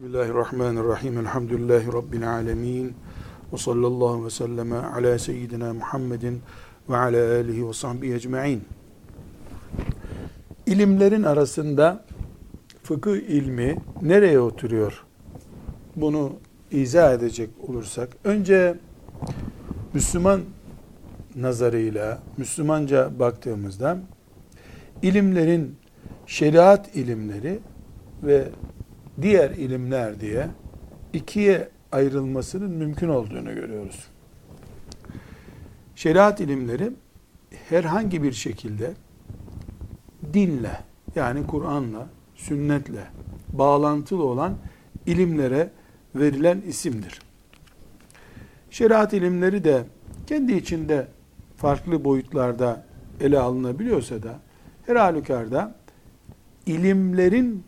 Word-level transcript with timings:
Bismillahirrahmanirrahim. 0.00 1.18
Elhamdülillahi 1.18 1.92
Rabbil 1.92 2.30
alemin. 2.30 2.94
Ve 3.52 3.56
sallallahu 3.56 4.24
ve 4.24 4.30
sellem 4.30 4.72
ala 4.72 5.18
seyyidina 5.18 5.74
Muhammedin 5.74 6.42
ve 6.88 6.96
ala 6.96 7.34
alihi 7.34 7.68
ve 7.68 7.72
sahbihi 7.72 8.14
ecma'in. 8.14 8.64
İlimlerin 10.66 11.22
arasında 11.22 12.04
fıkıh 12.82 13.16
ilmi 13.16 13.76
nereye 14.02 14.40
oturuyor? 14.40 15.04
Bunu 15.96 16.32
izah 16.70 17.12
edecek 17.12 17.50
olursak, 17.68 18.08
önce 18.24 18.78
Müslüman 19.94 20.40
nazarıyla, 21.36 22.22
Müslümanca 22.36 23.18
baktığımızda 23.18 23.98
ilimlerin 25.02 25.76
şeriat 26.26 26.96
ilimleri 26.96 27.58
ve 28.22 28.48
diğer 29.22 29.50
ilimler 29.50 30.20
diye 30.20 30.48
ikiye 31.12 31.68
ayrılmasının 31.92 32.70
mümkün 32.70 33.08
olduğunu 33.08 33.54
görüyoruz. 33.54 34.06
Şeriat 35.94 36.40
ilimleri 36.40 36.90
herhangi 37.68 38.22
bir 38.22 38.32
şekilde 38.32 38.92
dinle 40.32 40.80
yani 41.14 41.46
Kur'an'la, 41.46 42.08
sünnetle 42.34 43.06
bağlantılı 43.52 44.24
olan 44.24 44.56
ilimlere 45.06 45.70
verilen 46.14 46.60
isimdir. 46.60 47.20
Şeriat 48.70 49.12
ilimleri 49.12 49.64
de 49.64 49.84
kendi 50.26 50.52
içinde 50.52 51.08
farklı 51.56 52.04
boyutlarda 52.04 52.84
ele 53.20 53.38
alınabiliyorsa 53.38 54.22
da 54.22 54.38
her 54.86 54.96
halükarda 54.96 55.74
ilimlerin 56.66 57.64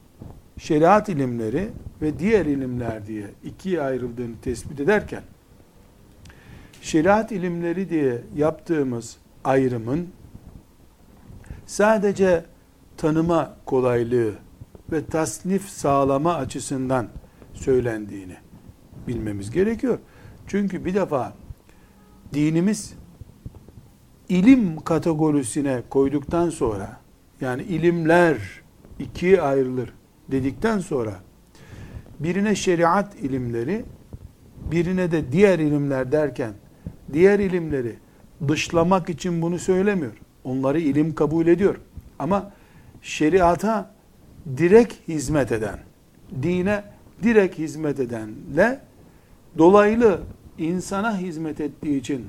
şeriat 0.59 1.09
ilimleri 1.09 1.71
ve 2.03 2.19
diğer 2.19 2.47
ilimler 2.47 3.07
diye 3.07 3.27
ikiye 3.45 3.83
ayrıldığını 3.83 4.35
tespit 4.43 4.81
ederken 4.81 5.23
şeriat 6.83 7.33
ilimleri 7.33 7.91
diye 7.91 8.23
yaptığımız 8.37 9.17
ayrımın 9.45 10.09
sadece 11.67 12.45
tanıma 12.97 13.57
kolaylığı 13.67 14.35
ve 14.93 15.07
tasnif 15.07 15.69
sağlama 15.69 16.35
açısından 16.35 17.09
söylendiğini 17.55 18.37
bilmemiz 19.09 19.51
gerekiyor. 19.51 19.99
Çünkü 20.47 20.85
bir 20.85 20.95
defa 20.95 21.33
dinimiz 22.35 22.95
ilim 24.29 24.81
kategorisine 24.81 25.83
koyduktan 25.91 26.51
sonra 26.51 27.01
yani 27.41 27.63
ilimler 27.63 28.37
ikiye 28.99 29.43
ayrılır 29.43 29.93
dedikten 30.33 30.79
sonra 30.79 31.21
birine 32.21 32.55
şeriat 32.55 33.15
ilimleri, 33.15 33.85
birine 34.71 35.13
de 35.13 35.33
diğer 35.33 35.59
ilimler 35.59 36.13
derken 36.13 36.53
diğer 37.13 37.39
ilimleri 37.39 37.97
dışlamak 38.49 39.09
için 39.09 39.43
bunu 39.43 39.59
söylemiyor. 39.59 40.13
Onları 40.45 40.81
ilim 40.81 41.15
kabul 41.15 41.47
ediyor. 41.47 41.77
Ama 42.19 42.53
şeriata 43.03 43.95
direkt 44.57 45.09
hizmet 45.09 45.53
eden, 45.53 45.79
dine 46.43 46.85
direkt 47.23 47.59
hizmet 47.59 48.01
edenle 48.01 48.81
dolaylı 49.59 50.21
insana 50.59 51.19
hizmet 51.19 51.61
ettiği 51.61 52.01
için 52.01 52.27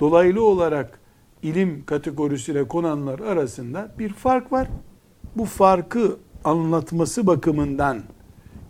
dolaylı 0.00 0.44
olarak 0.44 1.00
ilim 1.42 1.84
kategorisine 1.86 2.64
konanlar 2.64 3.18
arasında 3.18 3.92
bir 3.98 4.12
fark 4.12 4.52
var. 4.52 4.68
Bu 5.36 5.44
farkı 5.44 6.16
anlatması 6.44 7.26
bakımından 7.26 8.02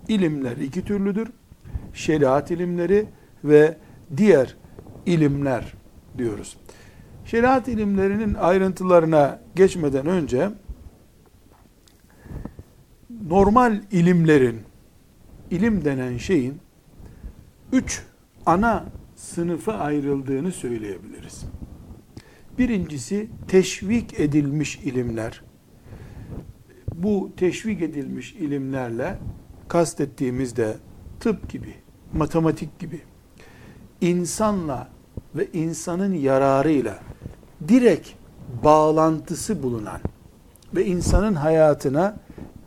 ilimler 0.09 0.57
iki 0.57 0.85
türlüdür. 0.85 1.29
Şeriat 1.95 2.51
ilimleri 2.51 3.07
ve 3.45 3.77
diğer 4.17 4.57
ilimler 5.07 5.75
diyoruz. 6.19 6.57
Şeriat 7.25 7.69
ilimlerinin 7.69 8.35
ayrıntılarına 8.35 9.41
geçmeden 9.57 10.07
önce 10.07 10.51
normal 13.29 13.81
ilimlerin 13.91 14.61
ilim 15.51 15.85
denen 15.85 16.17
şeyin 16.17 16.61
üç 17.73 18.03
ana 18.47 18.85
sınıfa 19.17 19.73
ayrıldığını 19.73 20.53
söyleyebiliriz. 20.53 21.45
Birincisi 22.59 23.29
teşvik 23.49 24.21
edilmiş 24.21 24.77
ilimler 24.77 25.43
bu 27.03 27.31
teşvik 27.37 27.83
edilmiş 27.83 28.33
ilimlerle 28.33 29.19
kastettiğimizde 29.69 30.77
tıp 31.21 31.49
gibi, 31.49 31.75
matematik 32.13 32.79
gibi 32.79 33.01
insanla 34.01 34.89
ve 35.35 35.49
insanın 35.53 36.15
yararıyla 36.15 36.99
direkt 37.69 38.09
bağlantısı 38.65 39.63
bulunan 39.63 40.01
ve 40.75 40.87
insanın 40.87 41.35
hayatına 41.35 42.17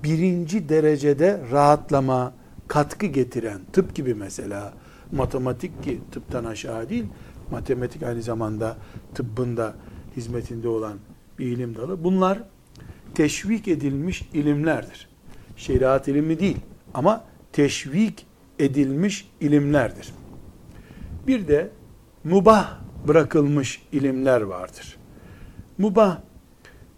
birinci 0.04 0.70
derecede 0.70 1.42
rahatlama, 1.52 2.34
katkı 2.68 3.06
getiren 3.06 3.60
tıp 3.74 3.96
gibi 3.96 4.14
mesela 4.14 4.74
matematik 5.12 5.84
ki 5.84 6.00
tıptan 6.12 6.46
aşağı 6.46 6.90
değil 6.90 7.06
matematik 7.52 8.04
aynı 8.04 8.22
zamanda 8.22 8.78
tıbbın 9.16 9.58
da 9.58 9.74
hizmetinde 10.18 10.68
olan 10.68 10.94
bir 11.40 11.46
ilim 11.46 11.76
dalı. 11.76 12.04
Bunlar 12.04 12.44
teşvik 13.16 13.68
edilmiş 13.68 14.30
ilimlerdir. 14.34 15.10
Şeriat 15.56 16.08
ilmi 16.08 16.40
değil 16.40 16.58
ama 16.94 17.24
teşvik 17.52 18.26
edilmiş 18.60 19.30
ilimlerdir. 19.42 20.14
Bir 21.28 21.48
de 21.48 21.70
mubah 22.24 22.80
bırakılmış 23.08 23.82
ilimler 23.92 24.42
vardır. 24.42 24.98
Mubah 25.78 26.18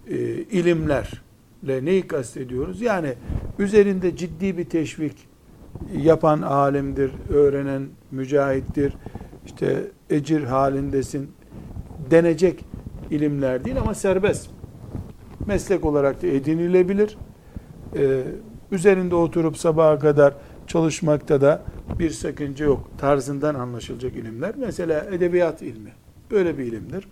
e, 0.07 0.15
ilimlerle 0.33 1.85
neyi 1.85 2.07
kastediyoruz? 2.07 2.81
Yani 2.81 3.13
üzerinde 3.59 4.17
ciddi 4.17 4.57
bir 4.57 4.65
teşvik 4.65 5.27
yapan 5.97 6.41
alimdir, 6.41 7.11
öğrenen 7.29 7.87
mücahittir, 8.11 8.93
işte 9.45 9.91
ecir 10.09 10.43
halindesin 10.43 11.31
denecek 12.11 12.65
ilimler 13.11 13.65
değil 13.65 13.77
ama 13.79 13.93
serbest 13.93 14.49
meslek 15.47 15.85
olarak 15.85 16.21
da 16.21 16.27
edinilebilir. 16.27 17.17
Ee, 17.95 18.23
üzerinde 18.71 19.15
oturup 19.15 19.57
sabaha 19.57 19.99
kadar 19.99 20.33
çalışmakta 20.67 21.41
da 21.41 21.61
bir 21.99 22.09
sakınca 22.09 22.65
yok 22.65 22.87
tarzından 22.97 23.55
anlaşılacak 23.55 24.15
ilimler. 24.15 24.55
Mesela 24.57 25.05
edebiyat 25.11 25.61
ilmi 25.61 25.93
böyle 26.31 26.57
bir 26.57 26.63
ilimdir. 26.63 27.07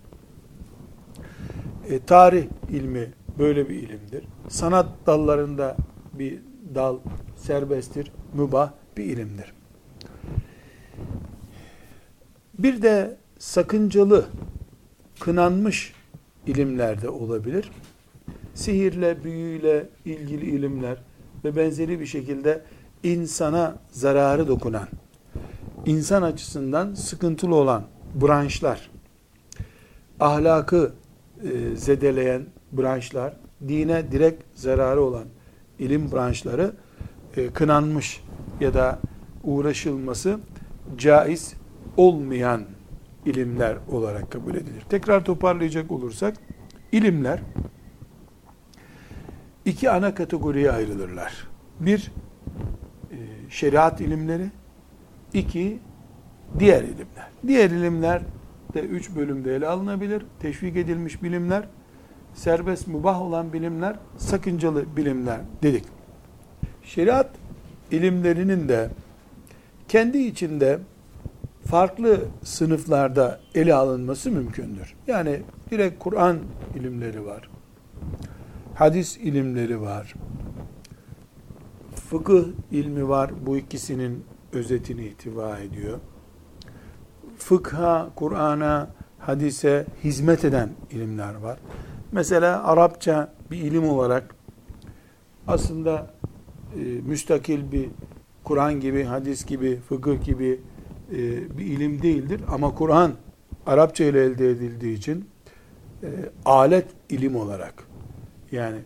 E, 1.88 1.98
tarih 1.98 2.44
ilmi 2.70 3.12
böyle 3.38 3.68
bir 3.68 3.74
ilimdir. 3.74 4.24
Sanat 4.48 4.86
dallarında 5.06 5.76
bir 6.12 6.38
dal 6.74 6.98
serbesttir, 7.36 8.12
mübah 8.34 8.70
bir 8.96 9.04
ilimdir. 9.04 9.52
Bir 12.58 12.82
de 12.82 13.16
sakıncalı, 13.38 14.26
kınanmış 15.20 15.92
ilimlerde 16.46 17.08
olabilir 17.08 17.70
sihirle, 18.54 19.24
büyüyle 19.24 19.88
ilgili 20.04 20.46
ilimler 20.46 20.96
ve 21.44 21.56
benzeri 21.56 22.00
bir 22.00 22.06
şekilde 22.06 22.62
insana 23.02 23.76
zararı 23.90 24.48
dokunan, 24.48 24.88
insan 25.86 26.22
açısından 26.22 26.94
sıkıntılı 26.94 27.54
olan 27.54 27.84
branşlar, 28.14 28.90
ahlakı 30.20 30.92
e, 31.42 31.76
zedeleyen 31.76 32.46
branşlar, 32.72 33.36
dine 33.68 34.12
direkt 34.12 34.42
zararı 34.54 35.00
olan 35.00 35.24
ilim 35.78 36.12
branşları 36.12 36.72
e, 37.36 37.46
kınanmış 37.46 38.24
ya 38.60 38.74
da 38.74 38.98
uğraşılması 39.44 40.38
caiz 40.98 41.54
olmayan 41.96 42.62
ilimler 43.26 43.76
olarak 43.90 44.30
kabul 44.30 44.54
edilir. 44.54 44.82
Tekrar 44.88 45.24
toparlayacak 45.24 45.90
olursak, 45.90 46.36
ilimler 46.92 47.40
iki 49.64 49.90
ana 49.90 50.14
kategoriye 50.14 50.70
ayrılırlar. 50.70 51.48
Bir, 51.80 52.12
e, 53.10 53.16
şeriat 53.50 54.00
ilimleri, 54.00 54.46
iki, 55.34 55.78
diğer 56.58 56.82
ilimler. 56.82 57.28
Diğer 57.46 57.70
ilimler 57.70 58.22
de 58.74 58.80
üç 58.80 59.16
bölümde 59.16 59.56
ele 59.56 59.68
alınabilir. 59.68 60.26
Teşvik 60.40 60.76
edilmiş 60.76 61.22
bilimler, 61.22 61.64
serbest 62.34 62.86
mübah 62.86 63.22
olan 63.22 63.52
bilimler, 63.52 63.96
sakıncalı 64.16 64.96
bilimler 64.96 65.40
dedik. 65.62 65.84
Şeriat 66.82 67.30
ilimlerinin 67.90 68.68
de 68.68 68.90
kendi 69.88 70.18
içinde 70.18 70.78
farklı 71.66 72.20
sınıflarda 72.42 73.40
ele 73.54 73.74
alınması 73.74 74.30
mümkündür. 74.30 74.94
Yani 75.06 75.40
direkt 75.70 75.98
Kur'an 75.98 76.38
ilimleri 76.74 77.26
var 77.26 77.48
hadis 78.74 79.16
ilimleri 79.16 79.80
var. 79.80 80.14
fıkıh 82.10 82.44
ilmi 82.70 83.08
var. 83.08 83.30
Bu 83.46 83.56
ikisinin 83.56 84.24
özetini 84.52 85.06
ihtiva 85.06 85.58
ediyor. 85.58 85.98
Fıkha, 87.38 88.10
Kur'an'a, 88.16 88.90
hadise 89.18 89.86
hizmet 90.04 90.44
eden 90.44 90.70
ilimler 90.90 91.34
var. 91.34 91.58
Mesela 92.12 92.64
Arapça 92.64 93.32
bir 93.50 93.56
ilim 93.56 93.88
olarak 93.88 94.34
aslında 95.46 96.10
e, 96.74 96.78
müstakil 96.82 97.72
bir 97.72 97.90
Kur'an 98.44 98.80
gibi, 98.80 99.04
hadis 99.04 99.46
gibi, 99.46 99.80
fıkıh 99.88 100.24
gibi 100.24 100.60
e, 101.12 101.18
bir 101.58 101.64
ilim 101.64 102.02
değildir. 102.02 102.40
Ama 102.48 102.74
Kur'an 102.74 103.12
Arapça 103.66 104.04
ile 104.04 104.24
elde 104.24 104.50
edildiği 104.50 104.98
için 104.98 105.28
e, 106.02 106.08
alet 106.44 106.86
ilim 107.10 107.36
olarak 107.36 107.93
yani 108.54 108.78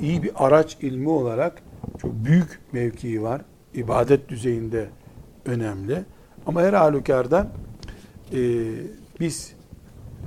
iyi 0.00 0.22
bir 0.22 0.46
araç 0.46 0.76
ilmi 0.80 1.08
olarak 1.08 1.62
çok 1.98 2.12
büyük 2.24 2.60
mevkii 2.72 3.22
var. 3.22 3.42
İbadet 3.74 4.28
düzeyinde 4.28 4.88
önemli. 5.46 6.04
Ama 6.46 6.62
her 6.62 6.72
halükarda 6.72 7.52
e, 8.32 8.70
biz 9.20 9.54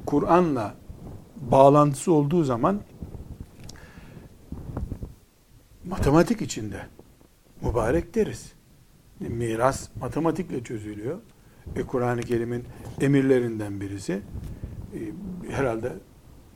Kur'an'la 0.06 0.76
bağlantısı 1.52 2.12
olduğu 2.12 2.44
zaman 2.44 2.82
matematik 5.86 6.42
içinde 6.42 6.82
mübarek 7.62 8.16
deriz. 8.16 8.54
Miras 9.20 9.90
matematikle 10.00 10.64
çözülüyor. 10.64 11.20
E, 11.76 11.84
Kur'an-ı 11.84 12.22
Kerim'in 12.22 12.64
emirlerinden 13.02 13.82
birisi. 13.82 14.14
E, 14.94 15.00
herhalde 15.52 15.94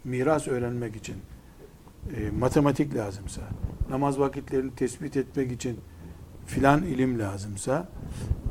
miras 0.03 0.47
öğrenmek 0.47 0.95
için 0.95 1.15
e, 2.17 2.29
matematik 2.39 2.95
lazımsa, 2.95 3.41
namaz 3.89 4.19
vakitlerini 4.19 4.75
tespit 4.75 5.17
etmek 5.17 5.51
için 5.51 5.79
filan 6.45 6.83
ilim 6.83 7.19
lazımsa, 7.19 7.87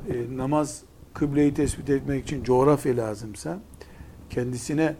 e, 0.08 0.36
namaz 0.36 0.82
kıbleyi 1.14 1.54
tespit 1.54 1.90
etmek 1.90 2.24
için 2.24 2.44
coğrafya 2.44 2.96
lazımsa, 2.96 3.58
kendisine 4.30 4.94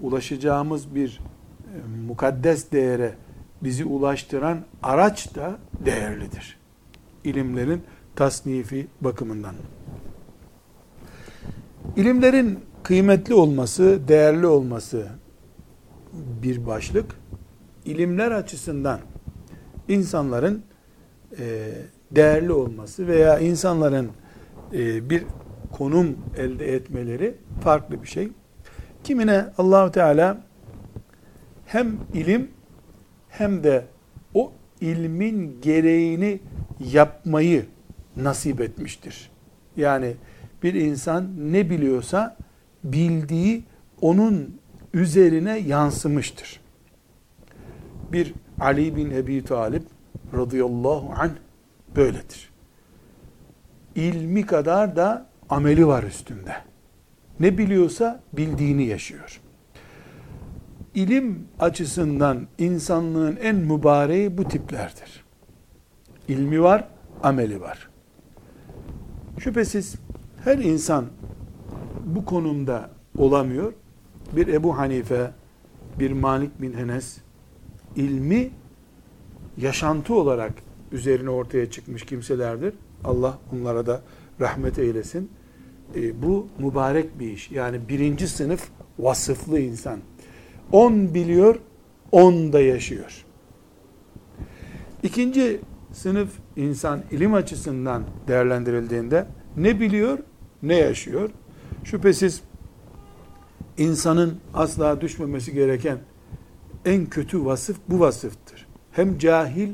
ulaşacağımız 0.00 0.94
bir 0.94 1.20
e, 1.74 2.06
mukaddes 2.06 2.72
değere 2.72 3.14
bizi 3.62 3.84
ulaştıran 3.84 4.64
araç 4.82 5.34
da 5.34 5.58
değerlidir. 5.84 6.58
İlimlerin 7.24 7.82
tasnifi 8.16 8.86
bakımından. 9.00 9.54
İlimlerin 11.96 12.58
kıymetli 12.82 13.34
olması, 13.34 14.00
değerli 14.08 14.46
olması 14.46 15.08
bir 16.42 16.66
başlık. 16.66 17.16
İlimler 17.84 18.30
açısından 18.30 19.00
insanların 19.88 20.62
e, 21.38 21.72
değerli 22.10 22.52
olması 22.52 23.06
veya 23.06 23.38
insanların 23.38 24.10
e, 24.72 25.10
bir 25.10 25.24
konum 25.72 26.18
elde 26.36 26.74
etmeleri 26.74 27.34
farklı 27.60 28.02
bir 28.02 28.08
şey. 28.08 28.28
Kimine 29.04 29.46
Allahu 29.58 29.90
Teala 29.92 30.40
hem 31.66 31.96
ilim 32.14 32.50
hem 33.28 33.64
de 33.64 33.84
o 34.34 34.52
ilmin 34.80 35.58
gereğini 35.62 36.40
yapmayı 36.92 37.66
nasip 38.16 38.60
etmiştir. 38.60 39.30
Yani 39.76 40.14
bir 40.62 40.74
insan 40.74 41.52
ne 41.52 41.70
biliyorsa 41.70 42.36
bildiği 42.84 43.64
onun 44.00 44.60
üzerine 44.94 45.58
yansımıştır. 45.58 46.59
Bir 48.12 48.34
Ali 48.60 48.96
bin 48.96 49.10
Ebi 49.10 49.44
Talip 49.44 49.82
radıyallahu 50.34 51.12
anh 51.16 51.30
böyledir. 51.96 52.50
İlmi 53.94 54.46
kadar 54.46 54.96
da 54.96 55.26
ameli 55.48 55.86
var 55.86 56.02
üstünde. 56.02 56.56
Ne 57.40 57.58
biliyorsa 57.58 58.20
bildiğini 58.32 58.84
yaşıyor. 58.84 59.40
İlim 60.94 61.48
açısından 61.60 62.46
insanlığın 62.58 63.38
en 63.42 63.56
mübareği 63.56 64.38
bu 64.38 64.44
tiplerdir. 64.44 65.24
İlmi 66.28 66.62
var, 66.62 66.88
ameli 67.22 67.60
var. 67.60 67.90
Şüphesiz 69.38 69.94
her 70.44 70.58
insan 70.58 71.06
bu 72.04 72.24
konumda 72.24 72.90
olamıyor. 73.18 73.72
Bir 74.32 74.48
Ebu 74.48 74.78
Hanife, 74.78 75.30
bir 75.98 76.10
Malik 76.10 76.62
bin 76.62 76.72
Enes 76.72 77.18
ilmi 77.96 78.50
yaşantı 79.56 80.14
olarak 80.14 80.52
üzerine 80.92 81.30
ortaya 81.30 81.70
çıkmış 81.70 82.02
kimselerdir. 82.02 82.74
Allah 83.04 83.38
onlara 83.52 83.86
da 83.86 84.02
rahmet 84.40 84.78
eylesin. 84.78 85.30
E, 85.94 86.22
bu 86.22 86.46
mübarek 86.58 87.18
bir 87.18 87.30
iş. 87.32 87.50
Yani 87.50 87.80
birinci 87.88 88.28
sınıf 88.28 88.68
vasıflı 88.98 89.60
insan. 89.60 90.00
On 90.72 91.14
biliyor, 91.14 91.58
on 92.12 92.52
da 92.52 92.60
yaşıyor. 92.60 93.24
İkinci 95.02 95.60
sınıf 95.92 96.28
insan 96.56 97.02
ilim 97.10 97.34
açısından 97.34 98.02
değerlendirildiğinde 98.28 99.26
ne 99.56 99.80
biliyor, 99.80 100.18
ne 100.62 100.74
yaşıyor? 100.74 101.30
Şüphesiz 101.84 102.42
insanın 103.78 104.38
asla 104.54 105.00
düşmemesi 105.00 105.54
gereken 105.54 105.98
en 106.84 107.06
kötü 107.06 107.44
vasıf 107.44 107.76
bu 107.88 108.00
vasıftır. 108.00 108.66
Hem 108.92 109.18
cahil 109.18 109.68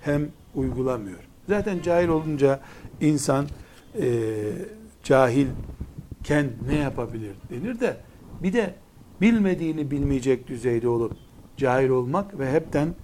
hem 0.00 0.28
uygulamıyor. 0.54 1.18
Zaten 1.48 1.82
cahil 1.82 2.08
olunca 2.08 2.60
insan 3.00 3.46
e, 4.00 4.28
cahilken 5.02 6.46
ne 6.68 6.76
yapabilir 6.78 7.34
denir 7.50 7.80
de 7.80 7.96
bir 8.42 8.52
de 8.52 8.74
bilmediğini 9.20 9.90
bilmeyecek 9.90 10.48
düzeyde 10.48 10.88
olup 10.88 11.12
cahil 11.56 11.88
olmak 11.88 12.38
ve 12.38 12.52
hepten 12.52 12.94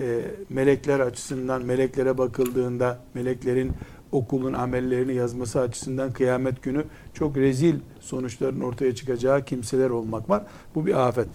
e, 0.00 0.20
melekler 0.48 1.00
açısından 1.00 1.64
meleklere 1.64 2.18
bakıldığında 2.18 2.98
meleklerin 3.14 3.72
okulun 4.14 4.52
amellerini 4.52 5.14
yazması 5.14 5.60
açısından 5.60 6.12
kıyamet 6.12 6.62
günü 6.62 6.84
çok 7.14 7.36
rezil 7.36 7.74
sonuçların 8.00 8.60
ortaya 8.60 8.94
çıkacağı 8.94 9.44
kimseler 9.44 9.90
olmak 9.90 10.30
var. 10.30 10.42
Bu 10.74 10.86
bir 10.86 11.08
afet. 11.08 11.28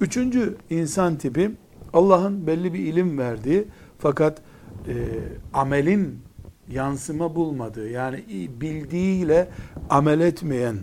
Üçüncü 0.00 0.56
insan 0.70 1.18
tipi 1.18 1.50
Allah'ın 1.92 2.46
belli 2.46 2.74
bir 2.74 2.78
ilim 2.78 3.18
verdiği 3.18 3.64
fakat 3.98 4.42
e, 4.88 4.94
amelin 5.52 6.18
yansıma 6.70 7.36
bulmadığı 7.36 7.88
yani 7.90 8.24
bildiğiyle 8.60 9.48
amel 9.90 10.20
etmeyen 10.20 10.76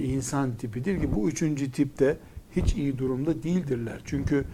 insan 0.00 0.54
tipidir 0.54 1.00
ki 1.00 1.14
bu 1.14 1.28
üçüncü 1.28 1.70
tipte 1.70 2.16
hiç 2.56 2.74
iyi 2.74 2.98
durumda 2.98 3.42
değildirler. 3.42 4.00
Çünkü 4.04 4.44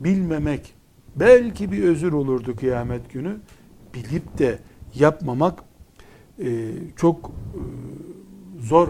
bilmemek 0.00 0.74
belki 1.16 1.72
bir 1.72 1.82
özür 1.84 2.12
olurdu 2.12 2.56
kıyamet 2.56 3.12
günü. 3.12 3.36
Bilip 3.94 4.38
de 4.38 4.58
yapmamak 4.94 5.64
e, 6.38 6.70
çok 6.96 7.32
e, 7.54 7.62
zor 8.60 8.88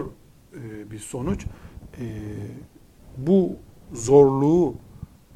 e, 0.53 0.91
bir 0.91 0.99
sonuç. 0.99 1.45
E, 1.99 2.05
bu 3.17 3.55
zorluğu 3.93 4.75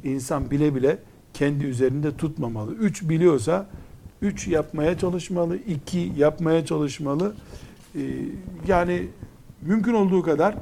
insan 0.03 0.51
bile 0.51 0.75
bile 0.75 0.99
kendi 1.33 1.65
üzerinde 1.65 2.17
tutmamalı. 2.17 2.75
Üç 2.75 3.09
biliyorsa 3.09 3.69
üç 4.21 4.47
yapmaya 4.47 4.97
çalışmalı, 4.97 5.57
iki 5.57 6.11
yapmaya 6.17 6.65
çalışmalı. 6.65 7.35
E, 7.95 8.01
yani 8.67 9.07
mümkün 9.61 9.93
olduğu 9.93 10.21
kadar 10.21 10.55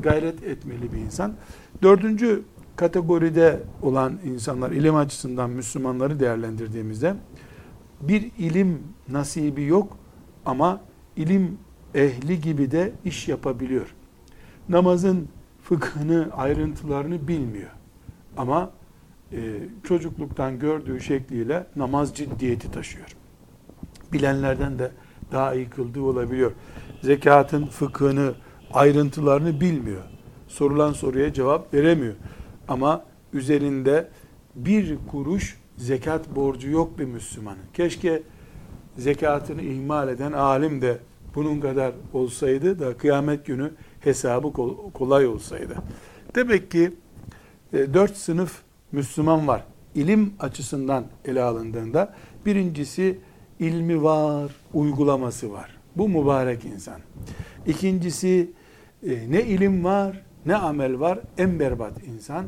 gayret 0.00 0.44
etmeli 0.44 0.92
bir 0.92 0.98
insan. 0.98 1.34
Dördüncü 1.82 2.42
kategoride 2.76 3.60
olan 3.82 4.18
insanlar, 4.24 4.70
ilim 4.70 4.96
açısından 4.96 5.50
Müslümanları 5.50 6.20
değerlendirdiğimizde 6.20 7.14
bir 8.08 8.30
ilim 8.38 8.82
nasibi 9.08 9.64
yok 9.64 9.98
ama 10.46 10.80
ilim 11.16 11.58
ehli 11.94 12.40
gibi 12.40 12.70
de 12.70 12.92
iş 13.04 13.28
yapabiliyor. 13.28 13.94
Namazın 14.68 15.28
fıkhını, 15.62 16.28
ayrıntılarını 16.36 17.28
bilmiyor. 17.28 17.70
Ama 18.36 18.70
e, 19.32 19.38
çocukluktan 19.82 20.58
gördüğü 20.58 21.00
şekliyle 21.00 21.66
namaz 21.76 22.14
ciddiyeti 22.14 22.70
taşıyor. 22.70 23.16
Bilenlerden 24.12 24.78
de 24.78 24.90
daha 25.32 25.54
iyi 25.54 25.70
kıldığı 25.70 26.02
olabiliyor. 26.02 26.52
Zekatın 27.02 27.66
fıkhını, 27.66 28.34
ayrıntılarını 28.72 29.60
bilmiyor. 29.60 30.02
Sorulan 30.48 30.92
soruya 30.92 31.32
cevap 31.32 31.74
veremiyor. 31.74 32.14
Ama 32.68 33.04
üzerinde 33.32 34.08
bir 34.54 34.96
kuruş 35.10 35.58
zekat 35.76 36.36
borcu 36.36 36.70
yok 36.70 36.98
bir 36.98 37.04
Müslümanın. 37.04 37.58
Keşke 37.74 38.22
zekatını 38.98 39.62
ihmal 39.62 40.08
eden 40.08 40.32
alim 40.32 40.82
de 40.82 40.98
bunun 41.34 41.60
kadar 41.60 41.92
olsaydı 42.12 42.78
da 42.78 42.96
kıyamet 42.96 43.46
günü 43.46 43.70
hesabı 44.00 44.52
kolay 44.94 45.26
olsaydı. 45.26 45.74
Demek 46.34 46.70
ki 46.70 46.92
e, 47.72 47.94
dört 47.94 48.16
sınıf 48.16 48.62
Müslüman 48.92 49.48
var. 49.48 49.64
İlim 49.94 50.34
açısından 50.38 51.04
ele 51.24 51.42
alındığında 51.42 52.14
birincisi 52.46 53.18
ilmi 53.58 54.02
var, 54.02 54.52
uygulaması 54.74 55.52
var. 55.52 55.76
Bu 55.96 56.08
mübarek 56.08 56.64
insan. 56.64 57.00
İkincisi 57.66 58.50
e, 59.06 59.30
ne 59.30 59.42
ilim 59.42 59.84
var 59.84 60.24
ne 60.46 60.56
amel 60.56 61.00
var 61.00 61.18
en 61.38 61.60
berbat 61.60 62.04
insan. 62.04 62.46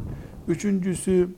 Üçüncüsü 0.49 1.29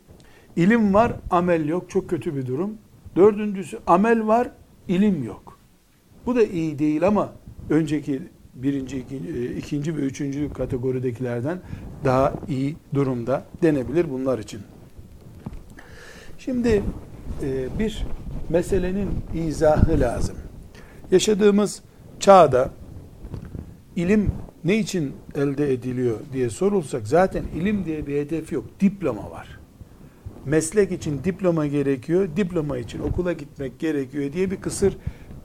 ilim 0.59 0.95
var 0.95 1.13
amel 1.31 1.69
yok 1.69 1.91
çok 1.91 2.11
kötü 2.11 2.37
bir 2.37 2.47
durum. 2.47 2.71
Dördüncüsü 3.17 3.79
amel 3.87 4.27
var 4.27 4.51
ilim 4.89 5.25
yok. 5.25 5.59
Bu 6.27 6.37
da 6.37 6.43
iyi 6.43 6.79
değil 6.79 7.07
ama 7.07 7.33
önceki 7.71 8.23
birinci, 8.55 8.99
ikinci, 8.99 9.29
e, 9.29 9.57
ikinci 9.57 9.97
ve 9.97 10.01
üçüncü 10.01 10.53
kategoridekilerden 10.53 11.59
daha 12.05 12.35
iyi 12.49 12.77
durumda 12.95 13.45
denebilir 13.63 14.11
bunlar 14.11 14.39
için. 14.39 14.61
Şimdi 16.39 16.83
e, 17.43 17.79
bir 17.79 18.07
meselenin 18.49 19.09
izahı 19.35 20.01
lazım. 20.01 20.37
Yaşadığımız 21.11 21.83
çağda 22.21 22.71
ilim 23.97 24.31
ne 24.65 24.79
için 24.79 25.13
elde 25.35 25.73
ediliyor 25.73 26.19
diye 26.33 26.51
sorulsak 26.51 27.09
zaten 27.09 27.45
ilim 27.57 27.85
diye 27.85 28.07
bir 28.07 28.17
hedef 28.17 28.53
yok. 28.53 28.65
Diploma 28.81 29.31
var. 29.31 29.58
Meslek 30.49 30.93
için 30.93 31.21
diploma 31.25 31.67
gerekiyor, 31.67 32.29
diploma 32.37 32.79
için 32.79 33.01
okula 33.01 33.33
gitmek 33.33 33.79
gerekiyor 33.79 34.33
diye 34.33 34.51
bir 34.51 34.57
kısır 34.57 34.97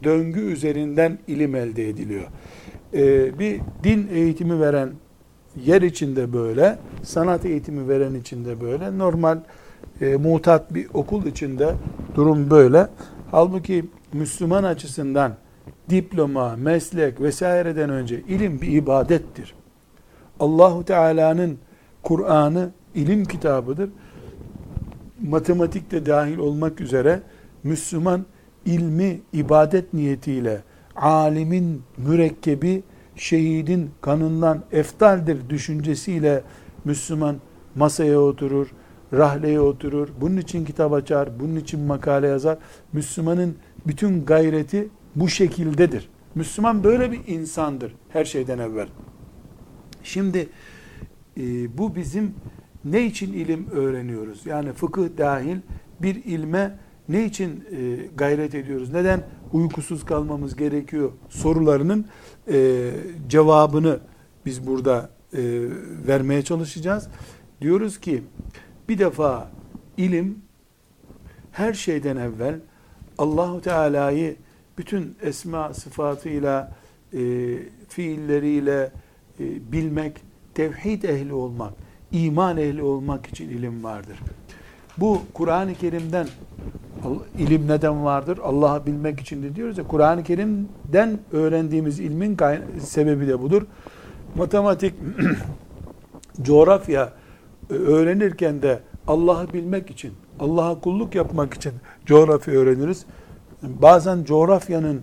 döngü 0.03 0.39
üzerinden 0.39 1.19
ilim 1.27 1.55
elde 1.55 1.89
ediliyor. 1.89 2.27
Ee, 2.93 3.39
bir 3.39 3.61
din 3.83 4.07
eğitimi 4.13 4.59
veren 4.59 4.89
yer 5.65 5.81
içinde 5.81 6.33
böyle, 6.33 6.79
sanat 7.03 7.45
eğitimi 7.45 7.89
veren 7.89 8.13
içinde 8.13 8.61
böyle, 8.61 8.97
normal 8.97 9.39
e, 10.01 10.15
mutat 10.15 10.73
bir 10.73 10.87
okul 10.93 11.25
içinde 11.25 11.73
durum 12.15 12.49
böyle. 12.49 12.87
Halbuki 13.31 13.85
Müslüman 14.13 14.63
açısından 14.63 15.33
diploma, 15.89 16.55
meslek 16.55 17.21
vesaireden 17.21 17.89
önce 17.89 18.19
ilim 18.19 18.61
bir 18.61 18.67
ibadettir. 18.67 19.55
Allahu 20.39 20.85
Teala'nın 20.85 21.57
Kur'an'ı 22.03 22.69
ilim 22.95 23.25
kitabıdır. 23.25 23.89
Matematik 25.23 25.91
de 25.91 26.05
dahil 26.05 26.37
olmak 26.37 26.81
üzere 26.81 27.21
Müslüman 27.63 28.25
ilmi 28.65 29.21
ibadet 29.33 29.93
niyetiyle 29.93 30.61
alimin 30.95 31.81
mürekkebi 31.97 32.83
şehidin 33.15 33.91
kanından 34.01 34.63
eftaldir 34.71 35.49
düşüncesiyle 35.49 36.43
Müslüman 36.85 37.35
masaya 37.75 38.19
oturur, 38.19 38.67
rahleye 39.13 39.59
oturur, 39.59 40.09
bunun 40.21 40.37
için 40.37 40.65
kitap 40.65 40.93
açar, 40.93 41.39
bunun 41.39 41.55
için 41.55 41.79
makale 41.79 42.27
yazar. 42.27 42.57
Müslümanın 42.93 43.55
bütün 43.87 44.25
gayreti 44.25 44.89
bu 45.15 45.29
şekildedir. 45.29 46.09
Müslüman 46.35 46.83
böyle 46.83 47.11
bir 47.11 47.27
insandır 47.27 47.95
her 48.09 48.25
şeyden 48.25 48.59
evvel. 48.59 48.87
Şimdi 50.03 50.49
e, 51.37 51.77
bu 51.77 51.95
bizim 51.95 52.33
ne 52.85 53.05
için 53.05 53.33
ilim 53.33 53.67
öğreniyoruz? 53.71 54.45
Yani 54.45 54.73
fıkıh 54.73 55.17
dahil 55.17 55.57
bir 56.01 56.15
ilme 56.15 56.77
ne 57.09 57.25
için 57.25 57.63
e, 57.71 57.95
gayret 58.15 58.55
ediyoruz? 58.55 58.93
Neden 58.93 59.23
uykusuz 59.53 60.05
kalmamız 60.05 60.55
gerekiyor? 60.55 61.11
Sorularının 61.29 62.05
e, 62.51 62.91
cevabını 63.27 63.99
biz 64.45 64.67
burada 64.67 65.09
e, 65.33 65.41
vermeye 66.07 66.41
çalışacağız. 66.41 67.07
Diyoruz 67.61 67.99
ki 67.99 68.23
bir 68.89 68.99
defa 68.99 69.51
ilim 69.97 70.39
her 71.51 71.73
şeyden 71.73 72.17
evvel 72.17 72.59
Allahu 73.17 73.61
Teala'yı 73.61 74.35
bütün 74.77 75.15
esma 75.21 75.73
sıfatıyla, 75.73 76.75
e, 77.13 77.19
fiilleriyle 77.87 78.91
e, 79.39 79.71
bilmek, 79.71 80.21
tevhid 80.53 81.03
ehli 81.03 81.33
olmak, 81.33 81.73
iman 82.13 82.57
ehli 82.57 82.83
olmak 82.83 83.27
için 83.27 83.49
ilim 83.49 83.83
vardır. 83.83 84.19
Bu 84.97 85.21
Kur'an-ı 85.33 85.75
Kerim'den 85.75 86.27
ilim 87.37 87.67
neden 87.67 88.05
vardır? 88.05 88.39
Allah'ı 88.43 88.85
bilmek 88.85 89.19
için 89.19 89.43
de 89.43 89.55
diyoruz 89.55 89.77
ya 89.77 89.83
Kur'an-ı 89.87 90.23
Kerim'den 90.23 91.19
öğrendiğimiz 91.31 91.99
ilmin 91.99 92.37
sebebi 92.81 93.27
de 93.27 93.41
budur. 93.41 93.61
Matematik, 94.35 94.93
coğrafya 96.41 97.13
e, 97.69 97.73
öğrenirken 97.73 98.61
de 98.61 98.79
Allah'ı 99.07 99.53
bilmek 99.53 99.89
için, 99.89 100.13
Allah'a 100.39 100.79
kulluk 100.79 101.15
yapmak 101.15 101.53
için 101.53 101.73
coğrafya 102.05 102.53
öğreniriz. 102.53 103.05
Bazen 103.63 104.23
coğrafyanın, 104.23 105.01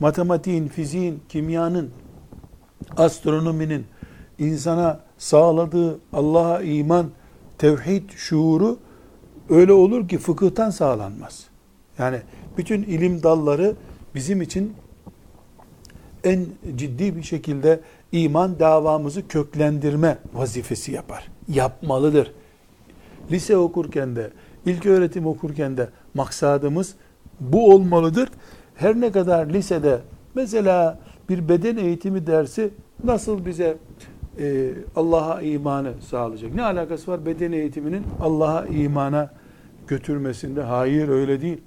matematiğin, 0.00 0.68
fiziğin, 0.68 1.22
kimyanın, 1.28 1.90
astronominin 2.96 3.84
insana 4.38 5.00
sağladığı 5.18 5.98
Allah'a 6.12 6.62
iman, 6.62 7.06
tevhid 7.58 8.10
şuuru 8.10 8.78
öyle 9.50 9.72
olur 9.72 10.08
ki 10.08 10.18
fıkıhtan 10.18 10.70
sağlanmaz. 10.70 11.44
Yani 11.98 12.20
bütün 12.58 12.82
ilim 12.82 13.22
dalları 13.22 13.74
bizim 14.14 14.42
için 14.42 14.74
en 16.24 16.46
ciddi 16.76 17.16
bir 17.16 17.22
şekilde 17.22 17.80
iman 18.12 18.58
davamızı 18.58 19.28
köklendirme 19.28 20.18
vazifesi 20.34 20.92
yapar. 20.92 21.28
Yapmalıdır. 21.48 22.32
Lise 23.30 23.56
okurken 23.56 24.16
de, 24.16 24.30
ilk 24.66 24.86
öğretim 24.86 25.26
okurken 25.26 25.76
de 25.76 25.88
maksadımız 26.14 26.94
bu 27.40 27.74
olmalıdır. 27.74 28.28
Her 28.74 29.00
ne 29.00 29.12
kadar 29.12 29.46
lisede 29.46 30.00
mesela 30.34 30.98
bir 31.28 31.48
beden 31.48 31.76
eğitimi 31.76 32.26
dersi 32.26 32.70
nasıl 33.04 33.46
bize 33.46 33.76
e, 34.38 34.70
Allah'a 34.96 35.42
imanı 35.42 35.92
sağlayacak? 36.00 36.54
Ne 36.54 36.62
alakası 36.62 37.10
var 37.10 37.26
beden 37.26 37.52
eğitiminin 37.52 38.04
Allah'a 38.20 38.66
imana 38.66 39.30
götürmesinde? 39.86 40.62
Hayır 40.62 41.08
öyle 41.08 41.40
değil. 41.40 41.60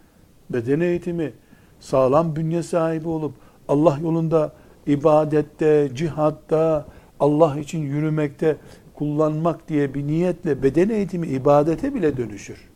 Beden 0.49 0.79
eğitimi 0.79 1.33
sağlam 1.79 2.35
bünye 2.35 2.63
sahibi 2.63 3.07
olup 3.07 3.33
Allah 3.67 3.97
yolunda 4.03 4.53
ibadette, 4.87 5.89
cihatta, 5.93 6.85
Allah 7.19 7.59
için 7.59 7.79
yürümekte 7.79 8.57
kullanmak 8.93 9.69
diye 9.69 9.93
bir 9.93 10.07
niyetle 10.07 10.63
beden 10.63 10.89
eğitimi 10.89 11.27
ibadete 11.27 11.93
bile 11.93 12.17
dönüşür. 12.17 12.69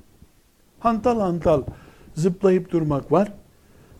Hantal 0.79 1.19
hantal 1.19 1.61
zıplayıp 2.15 2.71
durmak 2.71 3.11
var. 3.11 3.33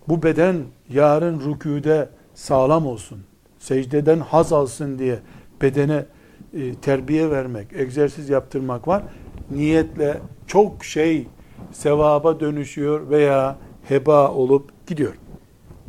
Bu 0.07 0.23
beden 0.23 0.55
yarın 0.89 1.39
rüküde 1.39 2.09
sağlam 2.33 2.87
olsun. 2.87 3.19
Secdeden 3.59 4.19
haz 4.19 4.53
alsın 4.53 4.99
diye 4.99 5.19
bedene 5.61 6.05
e, 6.53 6.75
terbiye 6.75 7.31
vermek, 7.31 7.73
egzersiz 7.73 8.29
yaptırmak 8.29 8.87
var. 8.87 9.03
Niyetle 9.51 10.17
çok 10.47 10.85
şey 10.85 11.27
sevaba 11.71 12.39
dönüşüyor 12.39 13.09
veya 13.09 13.57
heba 13.87 14.31
olup 14.31 14.87
gidiyor. 14.87 15.13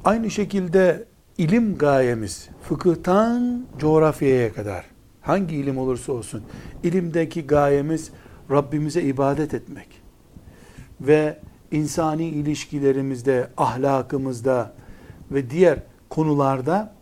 Aynı 0.05 0.31
şekilde 0.31 1.05
ilim 1.39 1.79
gayemiz 1.79 2.49
fıkıhtan 2.63 3.67
coğrafyaya 3.79 4.53
kadar 4.53 4.85
hangi 5.23 5.57
ilim 5.57 5.79
olursa 5.79 6.13
olsun 6.13 6.43
ilimdeki 6.83 7.47
gayemiz 7.47 8.11
Rabbimize 8.51 9.03
ibadet 9.03 9.55
etmek 9.55 9.89
ve 11.01 11.39
insani 11.71 12.25
ilişkilerimizde, 12.27 13.49
ahlakımızda 13.57 14.73
ve 15.31 15.51
diğer 15.51 15.79
konularda 16.11 16.95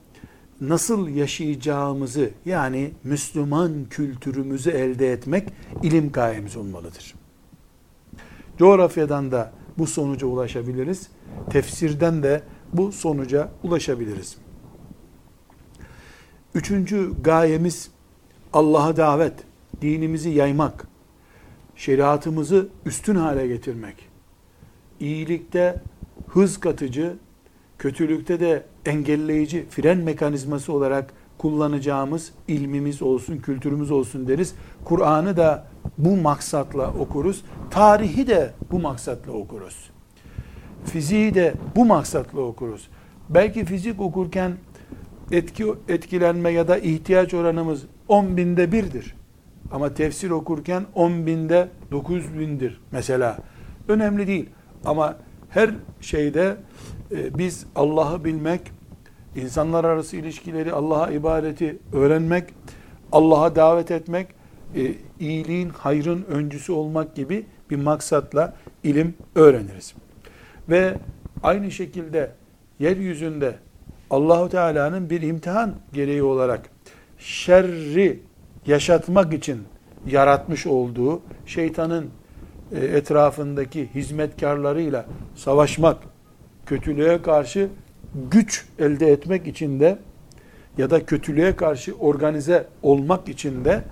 nasıl 0.69 1.09
yaşayacağımızı 1.09 2.31
yani 2.45 2.93
Müslüman 3.05 3.85
kültürümüzü 3.91 4.71
elde 4.71 5.13
etmek 5.13 5.49
ilim 5.83 6.13
gayemiz 6.13 6.57
olmalıdır. 6.57 7.15
Coğrafyadan 8.59 9.33
da 9.33 9.53
bu 9.79 9.87
sonuca 9.87 10.27
ulaşabiliriz. 10.27 11.09
Tefsirden 11.51 12.23
de 12.23 12.43
bu 12.73 12.93
sonuca 12.93 13.49
ulaşabiliriz. 13.63 14.37
Üçüncü 16.55 17.13
gayemiz 17.23 17.91
Allah'a 18.53 18.97
davet, 18.97 19.35
dinimizi 19.83 20.31
yaymak, 20.31 20.89
şeriatımızı 21.77 22.69
üstün 22.87 23.15
hale 23.15 23.47
getirmek. 23.47 24.09
İyilikte 25.01 25.83
hız 26.29 26.61
katıcı, 26.61 27.17
kötülükte 27.79 28.41
de 28.41 28.63
engelleyici 28.87 29.67
fren 29.71 29.99
mekanizması 29.99 30.73
olarak 30.73 31.13
kullanacağımız 31.39 32.33
ilmimiz 32.49 33.03
olsun, 33.03 33.39
kültürümüz 33.39 33.91
olsun 33.91 34.29
deriz. 34.29 34.55
Kur'an'ı 34.85 35.37
da 35.37 35.67
bu 35.99 36.17
maksatla 36.17 36.93
okuruz. 36.93 37.45
Tarihi 37.71 38.27
de 38.27 38.51
bu 38.71 38.79
maksatla 38.79 39.33
okuruz. 39.33 39.91
Fiziği 40.85 41.35
de 41.35 41.55
bu 41.77 41.85
maksatla 41.85 42.41
okuruz. 42.41 42.89
Belki 43.29 43.65
fizik 43.65 44.01
okurken 44.01 44.53
etki, 45.33 45.67
etkilenme 45.89 46.51
ya 46.51 46.69
da 46.69 46.79
ihtiyaç 46.79 47.35
oranımız 47.35 47.83
10 48.09 48.37
binde 48.37 48.73
birdir. 48.73 49.15
Ama 49.73 49.95
tefsir 49.95 50.31
okurken 50.31 50.85
10 50.95 51.27
binde 51.27 51.69
9 51.91 52.39
bindir 52.39 52.81
mesela. 52.93 53.39
Önemli 53.89 54.27
değil. 54.27 54.49
Ama 54.85 55.17
Her 55.55 55.71
şeyde 56.01 56.57
e, 57.13 57.39
biz 57.39 57.67
Allah'ı 57.77 58.25
bilmek, 58.25 58.61
insanlar 59.37 59.85
arası 59.85 60.17
ilişkileri, 60.17 60.73
Allah'a 60.73 61.11
ibadeti 61.11 61.79
öğrenmek, 61.93 62.45
Allah'a 63.13 63.57
davet 63.57 63.91
etmek, 63.91 64.29
e, 64.77 64.95
iyiliğin, 65.21 65.69
hayrın 65.69 66.23
öncüsü 66.23 66.73
olmak 66.73 67.15
gibi 67.15 67.47
bir 67.71 67.77
maksatla 67.77 68.55
ilim 68.85 69.15
öğreniriz. 69.35 69.95
Ve 70.69 70.95
aynı 71.43 71.71
şekilde 71.71 72.31
yeryüzünde 72.79 73.55
Allahu 74.11 74.49
Teala'nın 74.49 75.11
bir 75.11 75.23
imtihan 75.23 75.75
gereği 75.93 76.23
olarak 76.23 76.71
şerri 77.19 78.21
yaşatmak 78.67 79.35
için 79.35 79.63
yaratmış 80.07 80.67
olduğu 80.67 81.21
şeytanın 81.47 82.11
e, 82.73 82.85
etrafındaki 82.85 83.89
hizmetkarlarıyla 83.95 85.07
savaşmak, 85.35 85.97
kötülüğe 86.67 87.23
karşı 87.23 87.69
güç 88.31 88.67
elde 88.79 89.13
etmek 89.13 89.47
için 89.47 89.81
de 89.81 89.99
ya 90.79 90.91
da 90.91 91.07
kötülüğe 91.07 91.57
karşı 91.57 91.95
organize 91.95 92.67
olmak 92.83 93.29
için 93.29 93.65
de 93.65 93.85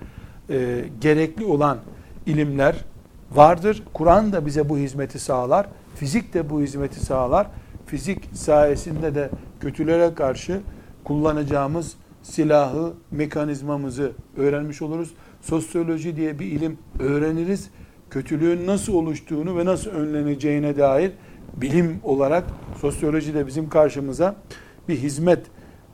e, 0.49 0.85
gerekli 1.01 1.45
olan 1.45 1.77
ilimler 2.25 2.75
vardır. 3.31 3.83
Kur'an 3.93 4.33
da 4.33 4.45
bize 4.45 4.69
bu 4.69 4.77
hizmeti 4.77 5.19
sağlar. 5.19 5.67
Fizik 5.95 6.33
de 6.33 6.49
bu 6.49 6.61
hizmeti 6.61 7.05
sağlar. 7.05 7.47
Fizik 7.85 8.29
sayesinde 8.33 9.15
de 9.15 9.29
kötülere 9.59 10.13
karşı 10.13 10.61
kullanacağımız 11.03 11.93
silahı, 12.23 12.93
mekanizmamızı 13.11 14.11
öğrenmiş 14.37 14.81
oluruz. 14.81 15.13
Sosyoloji 15.41 16.15
diye 16.15 16.39
bir 16.39 16.45
ilim 16.45 16.77
öğreniriz. 16.99 17.69
Kötülüğün 18.09 18.67
nasıl 18.67 18.93
oluştuğunu 18.93 19.57
ve 19.57 19.65
nasıl 19.65 19.89
önleneceğine 19.89 20.77
dair 20.77 21.11
bilim 21.57 21.99
olarak 22.03 22.43
sosyoloji 22.81 23.33
de 23.33 23.47
bizim 23.47 23.69
karşımıza 23.69 24.35
bir 24.89 24.97
hizmet 24.97 25.45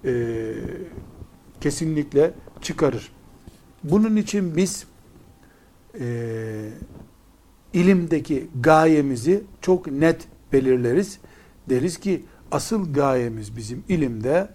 e, 0.05 0.53
kesinlikle 1.61 2.31
çıkarır. 2.61 3.11
Bunun 3.83 4.15
için 4.15 4.55
biz 4.55 4.87
e, 5.99 6.69
ilimdeki 7.73 8.47
gayemizi 8.61 9.43
çok 9.61 9.87
net 9.91 10.27
belirleriz. 10.53 11.19
Deriz 11.69 11.97
ki 11.97 12.23
asıl 12.51 12.93
gayemiz 12.93 13.55
bizim 13.55 13.83
ilimde 13.89 14.49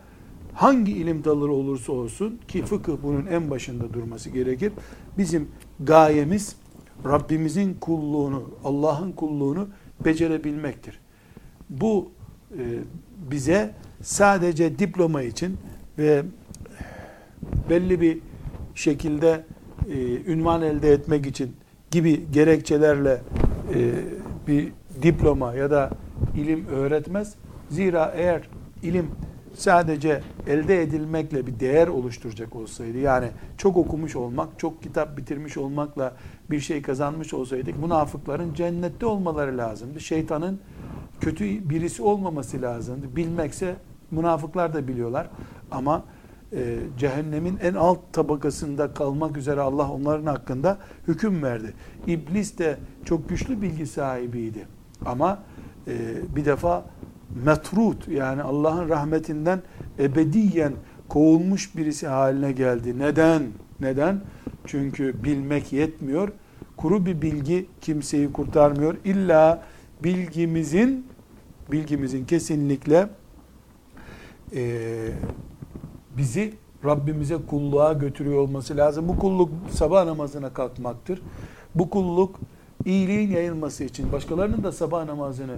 hangi 0.54 0.92
ilim 0.92 1.24
dalı 1.24 1.52
olursa 1.52 1.92
olsun 1.92 2.40
ki 2.48 2.62
fıkıh 2.62 2.96
bunun 3.02 3.26
en 3.26 3.50
başında 3.50 3.92
durması 3.92 4.30
gerekir. 4.30 4.72
Bizim 5.18 5.48
gayemiz 5.80 6.56
Rabbimizin 7.04 7.74
kulluğunu, 7.74 8.50
Allah'ın 8.64 9.12
kulluğunu 9.12 9.68
becerebilmektir. 10.04 11.00
Bu 11.70 12.10
e, 12.52 12.62
bize 13.30 13.70
sadece 14.02 14.78
diploma 14.78 15.22
için 15.22 15.56
ve 15.98 16.22
belli 17.70 18.00
bir 18.00 18.18
şekilde 18.74 19.44
e, 19.88 20.32
ünvan 20.32 20.62
elde 20.62 20.92
etmek 20.92 21.26
için 21.26 21.56
gibi 21.90 22.30
gerekçelerle 22.32 23.20
e, 23.74 23.90
bir 24.48 24.72
diploma 25.02 25.54
ya 25.54 25.70
da 25.70 25.90
ilim 26.36 26.66
öğretmez. 26.66 27.34
Zira 27.70 28.14
eğer 28.16 28.48
ilim 28.82 29.10
sadece 29.54 30.20
elde 30.46 30.82
edilmekle 30.82 31.46
bir 31.46 31.60
değer 31.60 31.88
oluşturacak 31.88 32.56
olsaydı 32.56 32.98
yani 32.98 33.28
çok 33.58 33.76
okumuş 33.76 34.16
olmak, 34.16 34.58
çok 34.58 34.82
kitap 34.82 35.16
bitirmiş 35.16 35.56
olmakla 35.56 36.12
bir 36.50 36.60
şey 36.60 36.82
kazanmış 36.82 37.34
olsaydık 37.34 37.78
münafıkların 37.78 38.54
cennette 38.54 39.06
olmaları 39.06 39.58
lazımdı. 39.58 40.00
Şeytanın 40.00 40.60
kötü 41.20 41.70
birisi 41.70 42.02
olmaması 42.02 42.62
lazımdı. 42.62 43.16
Bilmekse 43.16 43.76
münafıklar 44.10 44.74
da 44.74 44.88
biliyorlar 44.88 45.30
ama 45.70 46.04
e, 46.52 46.78
cehennemin 46.98 47.58
en 47.62 47.74
alt 47.74 47.98
tabakasında 48.12 48.94
kalmak 48.94 49.36
üzere 49.36 49.60
Allah 49.60 49.90
onların 49.90 50.26
hakkında 50.26 50.78
hüküm 51.08 51.42
verdi. 51.42 51.74
İblis 52.06 52.58
de 52.58 52.78
çok 53.04 53.28
güçlü 53.28 53.62
bilgi 53.62 53.86
sahibiydi. 53.86 54.66
Ama 55.06 55.42
e, 55.86 55.92
bir 56.36 56.44
defa 56.44 56.84
metrut 57.44 58.08
yani 58.08 58.42
Allah'ın 58.42 58.88
rahmetinden 58.88 59.62
ebediyen 59.98 60.72
kovulmuş 61.08 61.76
birisi 61.76 62.06
haline 62.06 62.52
geldi. 62.52 62.98
Neden? 62.98 63.42
Neden? 63.80 64.20
Çünkü 64.66 65.24
bilmek 65.24 65.72
yetmiyor. 65.72 66.32
Kuru 66.76 67.06
bir 67.06 67.22
bilgi 67.22 67.66
kimseyi 67.80 68.32
kurtarmıyor. 68.32 68.96
İlla 69.04 69.62
bilgimizin 70.04 71.06
bilgimizin 71.72 72.24
kesinlikle 72.24 73.08
e, 74.54 74.80
bizi 76.16 76.54
Rabbimize 76.84 77.36
kulluğa 77.46 77.92
götürüyor 77.92 78.38
olması 78.38 78.76
lazım. 78.76 79.08
Bu 79.08 79.18
kulluk 79.18 79.50
sabah 79.70 80.04
namazına 80.04 80.52
kalkmaktır. 80.52 81.22
Bu 81.74 81.90
kulluk 81.90 82.40
iyiliğin 82.84 83.30
yayılması 83.30 83.84
için, 83.84 84.12
başkalarının 84.12 84.64
da 84.64 84.72
sabah 84.72 85.04
namazını 85.04 85.56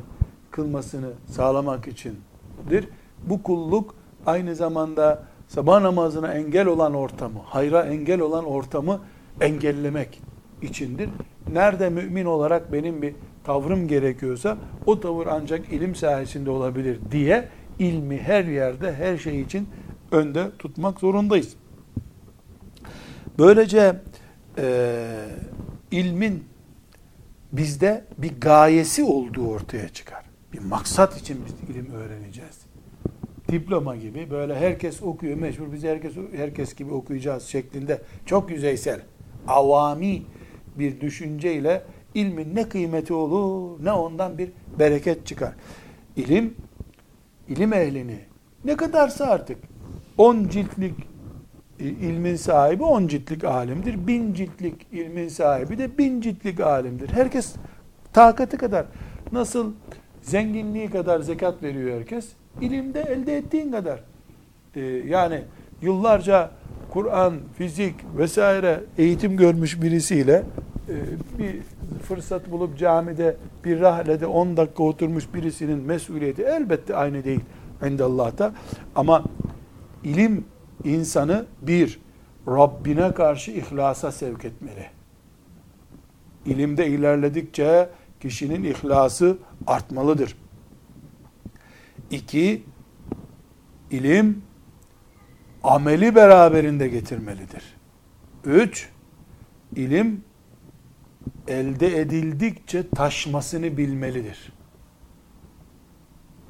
kılmasını 0.56 1.10
sağlamak 1.30 1.88
içindir. 1.88 2.88
Bu 3.26 3.42
kulluk 3.42 3.94
aynı 4.26 4.54
zamanda 4.54 5.22
sabah 5.48 5.80
namazına 5.80 6.32
engel 6.32 6.66
olan 6.66 6.94
ortamı, 6.94 7.38
hayra 7.44 7.82
engel 7.82 8.20
olan 8.20 8.44
ortamı 8.44 9.00
engellemek 9.40 10.20
içindir. 10.62 11.08
Nerede 11.52 11.88
mümin 11.88 12.24
olarak 12.24 12.72
benim 12.72 13.02
bir 13.02 13.14
tavrım 13.44 13.88
gerekiyorsa 13.88 14.58
o 14.86 15.00
tavır 15.00 15.26
ancak 15.26 15.72
ilim 15.72 15.94
sayesinde 15.94 16.50
olabilir 16.50 16.98
diye 17.10 17.48
ilmi 17.78 18.18
her 18.18 18.44
yerde 18.44 18.94
her 18.94 19.18
şey 19.18 19.40
için 19.40 19.68
önde 20.12 20.50
tutmak 20.58 21.00
zorundayız. 21.00 21.56
Böylece 23.38 23.96
e, 24.58 25.06
ilmin 25.90 26.44
bizde 27.52 28.04
bir 28.18 28.40
gayesi 28.40 29.04
olduğu 29.04 29.48
ortaya 29.48 29.88
çıkar. 29.88 30.25
Bir 30.56 30.64
maksat 30.64 31.16
için 31.16 31.38
biz 31.46 31.76
ilim 31.76 31.90
öğreneceğiz. 31.90 32.58
Diploma 33.48 33.96
gibi 33.96 34.30
böyle 34.30 34.58
herkes 34.58 35.02
okuyor 35.02 35.36
meşhur 35.36 35.72
biz 35.72 35.84
herkes 35.84 36.12
herkes 36.36 36.74
gibi 36.74 36.92
okuyacağız 36.92 37.42
şeklinde 37.42 38.02
çok 38.26 38.50
yüzeysel 38.50 39.00
avami 39.48 40.22
bir 40.78 41.00
düşünceyle 41.00 41.82
ilmin 42.14 42.56
ne 42.56 42.68
kıymeti 42.68 43.14
olur 43.14 43.84
ne 43.84 43.92
ondan 43.92 44.38
bir 44.38 44.50
bereket 44.78 45.26
çıkar. 45.26 45.52
İlim 46.16 46.54
ilim 47.48 47.72
ehlini 47.72 48.18
ne 48.64 48.76
kadarsa 48.76 49.26
artık 49.26 49.58
10 50.18 50.48
ciltlik 50.48 50.94
ilmin 51.78 52.36
sahibi 52.36 52.82
10 52.82 53.06
ciltlik 53.06 53.44
alimdir. 53.44 54.06
Bin 54.06 54.34
ciltlik 54.34 54.86
ilmin 54.92 55.28
sahibi 55.28 55.78
de 55.78 55.98
bin 55.98 56.20
ciltlik 56.20 56.60
alimdir. 56.60 57.08
Herkes 57.08 57.54
takati 58.12 58.56
kadar 58.56 58.86
nasıl 59.32 59.72
zenginliği 60.26 60.90
kadar 60.90 61.20
zekat 61.20 61.62
veriyor 61.62 61.98
herkes. 61.98 62.28
İlimde 62.60 63.00
elde 63.00 63.36
ettiğin 63.36 63.72
kadar. 63.72 64.00
Ee, 64.76 64.80
yani 65.06 65.42
yıllarca 65.82 66.50
Kur'an, 66.90 67.34
fizik 67.58 67.94
vesaire 68.18 68.80
eğitim 68.98 69.36
görmüş 69.36 69.82
birisiyle 69.82 70.42
e, 70.88 70.94
bir 71.38 71.56
fırsat 72.02 72.50
bulup 72.50 72.78
camide 72.78 73.36
bir 73.64 73.80
rahlede 73.80 74.26
10 74.26 74.56
dakika 74.56 74.82
oturmuş 74.82 75.34
birisinin 75.34 75.78
mesuliyeti 75.78 76.42
elbette 76.42 76.96
aynı 76.96 77.24
değil 77.24 77.40
Allah'ta. 78.00 78.52
Ama 78.94 79.24
ilim 80.04 80.44
insanı 80.84 81.46
bir, 81.62 82.00
Rabbine 82.48 83.14
karşı 83.14 83.50
ihlasa 83.50 84.12
sevk 84.12 84.44
etmeli. 84.44 84.86
İlimde 86.46 86.86
ilerledikçe 86.86 87.88
kişinin 88.20 88.64
ihlası 88.64 89.38
artmalıdır. 89.66 90.36
İki, 92.10 92.64
ilim 93.90 94.42
ameli 95.62 96.14
beraberinde 96.14 96.88
getirmelidir. 96.88 97.76
Üç, 98.44 98.88
ilim 99.76 100.24
elde 101.48 102.00
edildikçe 102.00 102.88
taşmasını 102.90 103.76
bilmelidir. 103.76 104.52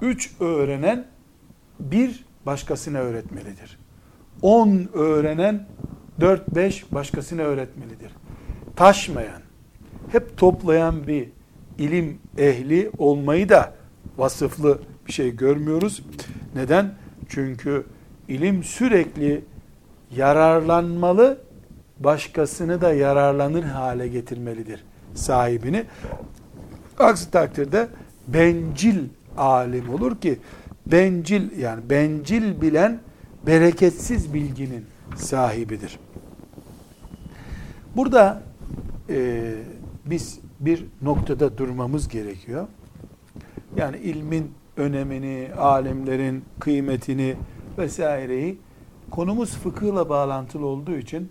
Üç 0.00 0.40
öğrenen 0.40 1.07
bir 1.81 2.24
başkasına 2.46 2.98
öğretmelidir. 2.98 3.79
On 4.42 4.88
öğrenen 4.92 5.66
dört 6.20 6.55
beş 6.55 6.92
başkasına 6.92 7.42
öğretmelidir. 7.42 8.12
Taşmayan, 8.76 9.42
hep 10.12 10.38
toplayan 10.38 11.07
bir 11.07 11.29
ilim 11.79 12.19
ehli 12.39 12.91
olmayı 12.99 13.49
da 13.49 13.75
vasıflı 14.19 14.79
bir 15.07 15.12
şey 15.12 15.37
görmüyoruz. 15.37 16.03
Neden? 16.55 16.95
Çünkü 17.29 17.85
ilim 18.29 18.65
sürekli 18.65 19.45
yararlanmalı, 20.17 21.39
başkasını 21.99 22.81
da 22.81 22.93
yararlanır 22.93 23.62
hale 23.62 24.09
getirmelidir 24.09 24.85
sahibini. 25.15 25.85
Aksi 26.99 27.31
takdirde 27.31 27.89
bencil 28.29 29.05
alim 29.37 29.95
olur 29.95 30.21
ki 30.21 30.39
bencil 30.87 31.59
yani 31.59 31.91
bencil 31.91 32.61
bilen 32.61 33.01
bereketsiz 33.47 34.35
bilginin 34.35 34.87
sahibidir. 35.17 35.99
Burada 37.97 38.43
e, 39.11 39.53
biz 40.07 40.39
bir 40.61 40.85
noktada 41.03 41.59
durmamız 41.59 42.09
gerekiyor. 42.09 42.66
Yani 43.77 43.97
ilmin 43.97 44.51
önemini, 44.77 45.49
alimlerin 45.59 46.45
kıymetini 46.61 47.37
vesaireyi 47.79 48.59
konumuz 49.11 49.57
fıkıhla 49.57 50.09
bağlantılı 50.09 50.66
olduğu 50.66 50.97
için 50.97 51.29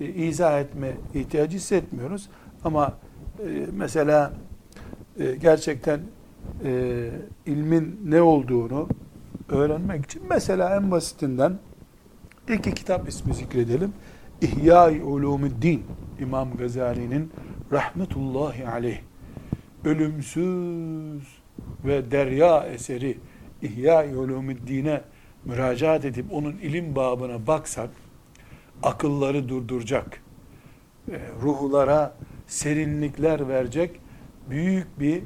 e, 0.00 0.04
izah 0.06 0.60
etme 0.60 0.96
ihtiyacı 1.14 1.56
hissetmiyoruz. 1.56 2.28
Ama 2.64 2.92
e, 3.38 3.66
mesela 3.72 4.32
e, 5.18 5.34
gerçekten 5.34 6.00
e, 6.64 7.10
ilmin 7.46 8.00
ne 8.04 8.22
olduğunu 8.22 8.88
öğrenmek 9.48 10.04
için 10.04 10.22
mesela 10.30 10.76
en 10.76 10.90
basitinden 10.90 11.58
iki 12.54 12.74
kitap 12.74 13.08
ismi 13.08 13.34
zikredelim. 13.34 13.92
İhya-i 14.40 15.02
Ulumuddin 15.02 15.82
İmam 16.20 16.56
Gazali'nin 16.56 17.30
rahmetullahi 17.72 18.68
aleyh 18.68 18.98
ölümsüz 19.84 21.22
ve 21.84 22.10
derya 22.10 22.66
eseri 22.66 23.18
İhya-i 23.62 24.16
Ulumuddin'e 24.16 25.00
müracaat 25.44 26.04
edip 26.04 26.32
onun 26.32 26.52
ilim 26.52 26.96
babına 26.96 27.46
baksak 27.46 27.90
akılları 28.82 29.48
durduracak, 29.48 30.22
e, 31.10 31.18
ruhlara 31.42 32.14
serinlikler 32.46 33.48
verecek 33.48 34.00
büyük 34.50 35.00
bir 35.00 35.16
e, 35.16 35.22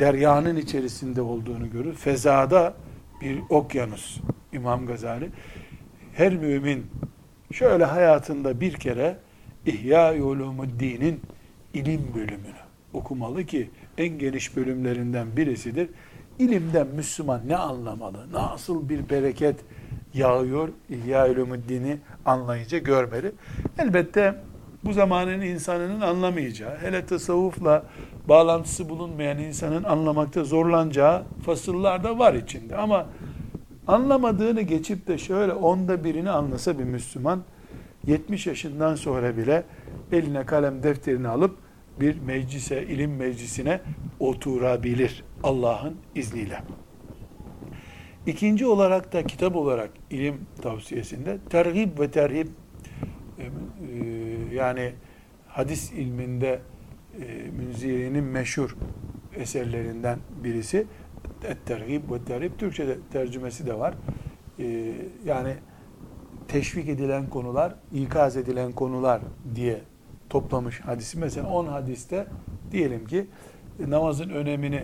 deryanın 0.00 0.56
içerisinde 0.56 1.22
olduğunu 1.22 1.70
görür. 1.70 1.94
Fezada 1.94 2.74
bir 3.22 3.40
okyanus 3.48 4.20
İmam 4.52 4.86
Gazali. 4.86 5.30
Her 6.12 6.36
mümin 6.36 6.86
şöyle 7.52 7.84
hayatında 7.84 8.60
bir 8.60 8.72
kere 8.72 9.18
İhya 9.66 10.14
Ulumuddin'in 10.14 11.20
ilim 11.76 12.02
bölümünü 12.14 12.62
okumalı 12.92 13.44
ki 13.44 13.70
en 13.98 14.18
geniş 14.18 14.56
bölümlerinden 14.56 15.36
birisidir. 15.36 15.88
İlimden 16.38 16.86
Müslüman 16.86 17.40
ne 17.46 17.56
anlamalı? 17.56 18.32
Nasıl 18.32 18.88
bir 18.88 19.10
bereket 19.10 19.56
yağıyor 20.14 20.68
İhya 20.90 21.30
Ulumuddin'i 21.30 21.98
anlayınca 22.26 22.78
görmeli. 22.78 23.32
Elbette 23.78 24.34
bu 24.84 24.92
zamanın 24.92 25.40
insanının 25.40 26.00
anlamayacağı, 26.00 26.78
hele 26.78 27.06
tasavvufla 27.06 27.82
bağlantısı 28.28 28.88
bulunmayan 28.88 29.38
insanın 29.38 29.84
anlamakta 29.84 30.44
zorlanacağı 30.44 31.22
fasıllar 31.46 32.04
da 32.04 32.18
var 32.18 32.34
içinde. 32.34 32.76
Ama 32.76 33.06
anlamadığını 33.86 34.60
geçip 34.60 35.06
de 35.06 35.18
şöyle 35.18 35.52
onda 35.52 36.04
birini 36.04 36.30
anlasa 36.30 36.78
bir 36.78 36.84
Müslüman, 36.84 37.42
70 38.06 38.46
yaşından 38.46 38.94
sonra 38.94 39.36
bile 39.36 39.64
eline 40.12 40.46
kalem 40.46 40.82
defterini 40.82 41.28
alıp 41.28 41.65
bir 42.00 42.18
meclise, 42.20 42.82
ilim 42.82 43.16
meclisine 43.16 43.80
oturabilir 44.20 45.24
Allah'ın 45.42 45.96
izniyle. 46.14 46.62
İkinci 48.26 48.66
olarak 48.66 49.12
da 49.12 49.26
kitap 49.26 49.56
olarak 49.56 49.90
ilim 50.10 50.40
tavsiyesinde 50.62 51.38
terhib 51.50 51.98
ve 51.98 52.10
terhib 52.10 52.46
e, 53.38 53.42
e, 53.42 53.48
yani 54.54 54.92
hadis 55.48 55.92
ilminde 55.92 56.60
e, 57.20 57.50
Münziri'nin 57.50 58.24
meşhur 58.24 58.76
eserlerinden 59.36 60.18
birisi. 60.44 60.86
Et-Terhib 61.44 62.10
ve 62.10 62.24
Terhib 62.24 62.52
Türkçe'de 62.58 62.96
tercümesi 63.12 63.66
de 63.66 63.78
var. 63.78 63.94
Yani 65.24 65.54
teşvik 66.48 66.88
edilen 66.88 67.30
konular, 67.30 67.74
ikaz 67.92 68.36
edilen 68.36 68.72
konular 68.72 69.20
diye 69.54 69.80
toplamış 70.30 70.80
hadisi. 70.80 71.18
Mesela 71.18 71.48
10 71.48 71.66
hadiste 71.66 72.26
diyelim 72.72 73.06
ki 73.06 73.26
namazın 73.80 74.28
önemini 74.28 74.82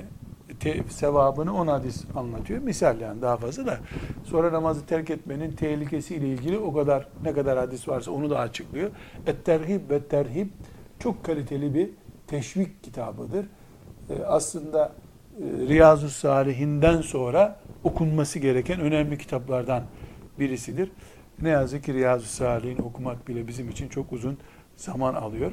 te, 0.60 0.82
sevabını 0.88 1.54
10 1.54 1.66
hadis 1.66 2.04
anlatıyor. 2.16 2.62
Misal 2.62 3.00
yani 3.00 3.22
daha 3.22 3.36
fazla 3.36 3.66
da. 3.66 3.78
Sonra 4.24 4.52
namazı 4.52 4.86
terk 4.86 5.10
etmenin 5.10 5.50
tehlikesiyle 5.50 6.28
ilgili 6.28 6.58
o 6.58 6.72
kadar 6.72 7.08
ne 7.24 7.32
kadar 7.32 7.58
hadis 7.58 7.88
varsa 7.88 8.10
onu 8.10 8.30
da 8.30 8.38
açıklıyor. 8.38 8.90
Et-terhib 9.26 9.90
ve 9.90 10.02
terhib 10.02 10.48
çok 10.98 11.24
kaliteli 11.24 11.74
bir 11.74 11.90
teşvik 12.26 12.82
kitabıdır. 12.82 13.46
Ee, 14.10 14.22
aslında 14.26 14.92
e, 15.38 15.68
Riyazu 15.68 16.08
Salihinden 16.08 17.00
sonra 17.00 17.60
okunması 17.84 18.38
gereken 18.38 18.80
önemli 18.80 19.18
kitaplardan 19.18 19.82
birisidir. 20.38 20.90
Ne 21.42 21.48
yazık 21.48 21.84
ki 21.84 21.94
Riyazu 21.94 22.26
Salih'in 22.26 22.78
okumak 22.78 23.28
bile 23.28 23.48
bizim 23.48 23.70
için 23.70 23.88
çok 23.88 24.12
uzun 24.12 24.38
zaman 24.76 25.14
alıyor. 25.14 25.52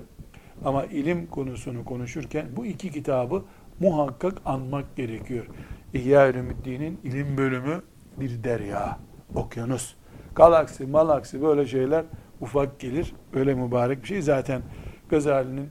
Ama 0.66 0.86
ilim 0.86 1.28
konusunu 1.28 1.86
konuşurken 1.86 2.48
bu 2.56 2.66
iki 2.66 2.92
kitabı 2.92 3.44
muhakkak 3.80 4.42
anmak 4.46 4.96
gerekiyor. 4.96 5.46
İhya 5.94 6.30
Ülümüddin'in 6.30 7.00
ilim 7.04 7.38
bölümü 7.38 7.82
bir 8.20 8.44
derya, 8.44 9.00
okyanus. 9.36 9.96
Galaksi, 10.36 10.88
malaksi 10.88 11.42
böyle 11.42 11.66
şeyler 11.66 12.06
ufak 12.42 12.80
gelir. 12.80 13.14
Öyle 13.34 13.54
mübarek 13.54 14.04
bir 14.04 14.08
şey. 14.08 14.22
Zaten 14.22 14.62
Gazali'nin 15.10 15.70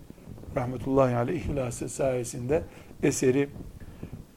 rahmetullahi 0.57 1.17
aleyh 1.17 1.41
ihlası 1.41 1.89
sayesinde 1.89 2.63
eseri 3.03 3.49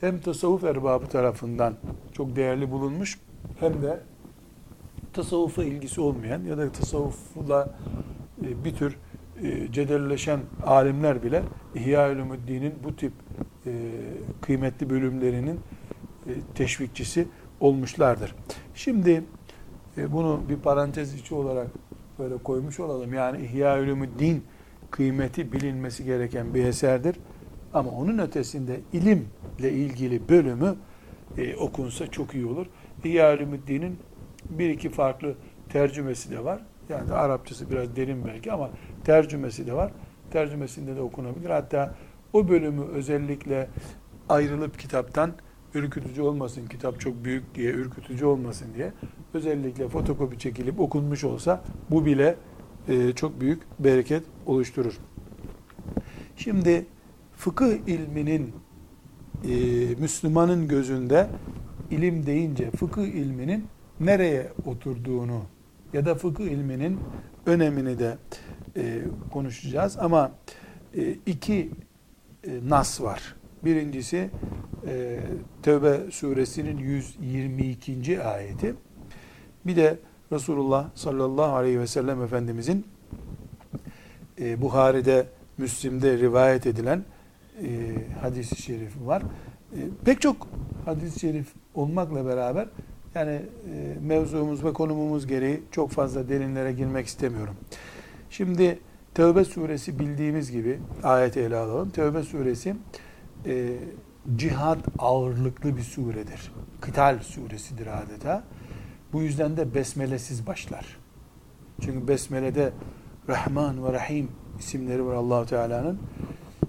hem 0.01 0.21
tasavvuf 0.21 0.63
erbabı 0.63 1.05
tarafından 1.05 1.73
çok 2.13 2.35
değerli 2.35 2.71
bulunmuş 2.71 3.19
hem 3.59 3.81
de 3.81 3.99
tasavvufa 5.13 5.63
ilgisi 5.63 6.01
olmayan 6.01 6.43
ya 6.43 6.57
da 6.57 6.71
tasavvufla 6.71 7.69
bir 8.41 8.75
tür 8.75 8.97
e, 9.43 9.71
cedelleşen 9.71 10.39
alimler 10.65 11.23
bile 11.23 11.43
İhya 11.75 12.11
Ulumuddin'in 12.11 12.73
bu 12.83 12.95
tip 12.95 13.13
e, 13.65 13.71
kıymetli 14.41 14.89
bölümlerinin 14.89 15.59
teşvikçisi 16.55 17.27
olmuşlardır. 17.59 18.35
Şimdi 18.75 19.23
bunu 19.97 20.41
bir 20.49 20.55
parantez 20.55 21.13
içi 21.13 21.35
olarak 21.35 21.67
böyle 22.19 22.37
koymuş 22.37 22.79
olalım. 22.79 23.13
Yani 23.13 23.45
İhya 23.45 23.79
Ulumuddin 23.79 24.43
kıymeti 24.91 25.51
bilinmesi 25.51 26.05
gereken 26.05 26.53
bir 26.53 26.65
eserdir. 26.65 27.15
Ama 27.73 27.91
onun 27.91 28.17
ötesinde 28.17 28.79
ilimle 28.93 29.71
ilgili 29.71 30.29
bölümü 30.29 30.75
e, 31.37 31.55
okunsa 31.55 32.07
çok 32.07 32.35
iyi 32.35 32.45
olur. 32.45 32.65
İhya 33.03 33.37
Ulumuddin'in 33.37 33.99
bir 34.49 34.69
iki 34.69 34.89
farklı 34.89 35.35
tercümesi 35.69 36.31
de 36.31 36.43
var. 36.43 36.61
Yani 36.91 37.13
Arapçası 37.13 37.71
biraz 37.71 37.95
derin 37.95 38.25
belki 38.25 38.51
ama 38.51 38.69
tercümesi 39.03 39.67
de 39.67 39.73
var. 39.73 39.91
Tercümesinde 40.31 40.95
de 40.95 41.01
okunabilir. 41.01 41.49
Hatta 41.49 41.95
o 42.33 42.49
bölümü 42.49 42.81
özellikle 42.81 43.69
ayrılıp 44.29 44.79
kitaptan 44.79 45.31
ürkütücü 45.73 46.21
olmasın, 46.21 46.67
kitap 46.67 46.99
çok 46.99 47.25
büyük 47.25 47.55
diye, 47.55 47.71
ürkütücü 47.71 48.25
olmasın 48.25 48.67
diye 48.75 48.91
özellikle 49.33 49.87
fotokopi 49.87 50.39
çekilip 50.39 50.79
okunmuş 50.79 51.23
olsa 51.23 51.63
bu 51.89 52.05
bile 52.05 52.35
e, 52.87 53.11
çok 53.11 53.41
büyük 53.41 53.61
bereket 53.79 54.23
oluşturur. 54.45 54.97
Şimdi 56.37 56.85
fıkıh 57.35 57.73
ilminin 57.87 58.53
e, 59.43 59.55
Müslümanın 59.99 60.67
gözünde 60.67 61.27
ilim 61.91 62.25
deyince 62.25 62.71
fıkıh 62.71 63.05
ilminin 63.05 63.65
nereye 63.99 64.51
oturduğunu 64.65 65.41
ya 65.93 66.05
da 66.05 66.15
fıkıh 66.15 66.43
ilminin 66.43 66.99
önemini 67.45 67.99
de 67.99 68.17
e, 68.77 69.01
konuşacağız. 69.31 69.97
Ama 69.99 70.31
e, 70.97 71.11
iki 71.25 71.71
e, 72.43 72.59
nas 72.69 73.01
var. 73.01 73.35
Birincisi 73.65 74.29
e, 74.87 75.19
Tevbe 75.63 76.11
suresinin 76.11 76.77
122. 76.77 78.23
ayeti. 78.23 78.75
Bir 79.65 79.75
de 79.75 79.99
Resulullah 80.31 80.89
sallallahu 80.95 81.55
aleyhi 81.55 81.79
ve 81.79 81.87
sellem 81.87 82.21
Efendimizin 82.21 82.85
e, 84.39 84.61
Buhari'de, 84.61 85.27
Müslim'de 85.57 86.17
rivayet 86.17 86.67
edilen 86.67 87.03
e, 87.63 87.67
hadis-i 88.21 88.61
şerifi 88.61 89.07
var. 89.07 89.21
E, 89.71 89.79
pek 90.05 90.21
çok 90.21 90.47
hadis-i 90.85 91.19
şerif 91.19 91.47
olmakla 91.75 92.25
beraber 92.25 92.67
yani 93.15 93.31
e, 93.31 93.97
mevzumuz 94.01 94.63
ve 94.63 94.73
konumumuz 94.73 95.27
gereği 95.27 95.63
çok 95.71 95.91
fazla 95.91 96.29
derinlere 96.29 96.71
girmek 96.71 97.07
istemiyorum. 97.07 97.55
Şimdi 98.29 98.79
Tevbe 99.13 99.45
suresi 99.45 99.99
bildiğimiz 99.99 100.51
gibi 100.51 100.79
ayet 101.03 101.37
ele 101.37 101.55
alalım. 101.57 101.89
Tevbe 101.89 102.23
suresi 102.23 102.75
e, 103.45 103.77
cihat 104.35 104.79
ağırlıklı 104.99 105.77
bir 105.77 105.81
suredir. 105.81 106.51
Kıtal 106.81 107.19
suresidir 107.19 107.87
adeta. 107.87 108.43
Bu 109.13 109.21
yüzden 109.21 109.57
de 109.57 109.75
besmelesiz 109.75 110.47
başlar. 110.47 110.97
Çünkü 111.81 112.07
besmelede 112.07 112.71
Rahman 113.29 113.85
ve 113.85 113.93
Rahim 113.93 114.27
isimleri 114.59 115.05
var 115.05 115.15
Allahu 115.15 115.45
Teala'nın. 115.45 115.99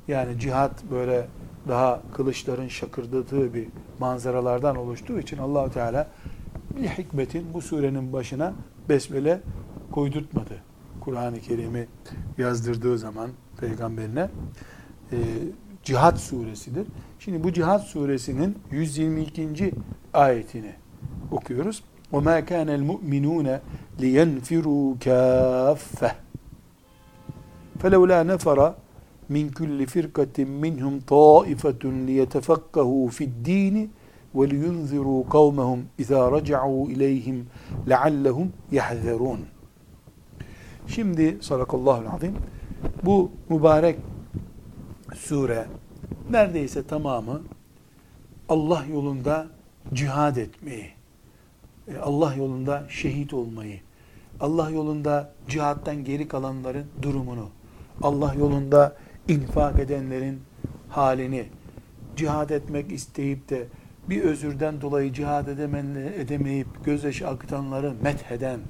Yani 0.08 0.40
cihat 0.40 0.84
böyle 0.90 1.26
daha 1.68 2.02
kılıçların 2.14 2.68
şakırdadığı 2.68 3.54
bir 3.54 3.68
manzaralardan 3.98 4.76
oluştuğu 4.76 5.18
için 5.18 5.38
Allahu 5.38 5.72
Teala 5.72 6.08
bir 6.77 6.87
hikmetin 6.87 7.53
bu 7.53 7.61
surenin 7.61 8.13
başına 8.13 8.53
besmele 8.89 9.41
koydurtmadı. 9.91 10.53
Kur'an-ı 11.01 11.39
Kerim'i 11.39 11.87
yazdırdığı 12.37 12.97
zaman 12.97 13.29
peygamberine 13.59 14.29
e, 15.11 15.17
Cihat 15.83 16.19
suresidir. 16.19 16.87
Şimdi 17.19 17.43
bu 17.43 17.53
Cihat 17.53 17.83
suresinin 17.83 18.57
122. 18.71 19.71
ayetini 20.13 20.73
okuyoruz. 21.31 21.83
وَمَا 22.13 22.37
كَانَ 22.49 22.69
الْمُؤْمِنُونَ 22.79 23.47
لِيَنْفِرُوا 24.01 24.87
كَافَّةً 25.05 26.11
فَلَوْلَا 27.81 28.19
نَفَرَ 28.31 28.59
مِنْ 29.35 29.45
كُلِّ 29.57 29.79
فِرْقَةٍ 29.93 30.37
مِّنْهُمْ 30.63 30.93
طَائِفَةٌ 31.15 31.83
لِيَتَفَقَّهُوا 32.09 33.07
فِي 33.17 33.23
الدِّينِ 33.31 33.75
وَلِيُنْذِرُوا 34.37 35.21
قَوْمَهُمْ 35.35 35.79
اِذَا 36.03 36.21
رَجَعُوا 36.35 36.83
اِلَيْهِمْ 36.93 37.37
لَعَلَّهُمْ 37.91 38.47
يَحْذَرُونَ 38.71 39.39
Şimdi 40.87 41.37
sadakallahu 41.41 42.15
azim 42.15 42.35
bu 43.03 43.31
mübarek 43.49 43.99
sure 45.15 45.65
neredeyse 46.31 46.83
tamamı 46.83 47.41
Allah 48.49 48.85
yolunda 48.91 49.47
cihad 49.93 50.35
etmeyi, 50.35 50.89
e, 51.87 51.97
Allah 51.97 52.33
yolunda 52.35 52.83
şehit 52.89 53.33
olmayı, 53.33 53.79
Allah 54.39 54.69
yolunda 54.69 55.33
cihattan 55.49 56.03
geri 56.03 56.27
kalanların 56.27 56.85
durumunu, 57.01 57.49
Allah 58.01 58.33
yolunda 58.33 58.95
infak 59.27 59.79
edenlerin 59.79 60.41
halini, 60.89 61.45
cihad 62.15 62.49
etmek 62.49 62.91
isteyip 62.91 63.49
de 63.49 63.67
bir 64.08 64.22
özürden 64.22 64.80
dolayı 64.80 65.12
cihad 65.12 65.46
edemeyip 66.18 66.84
gözyaşı 66.84 67.28
akıtanları 67.28 67.92
metheden, 68.02 68.60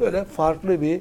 böyle 0.00 0.24
farklı 0.24 0.80
bir 0.80 1.00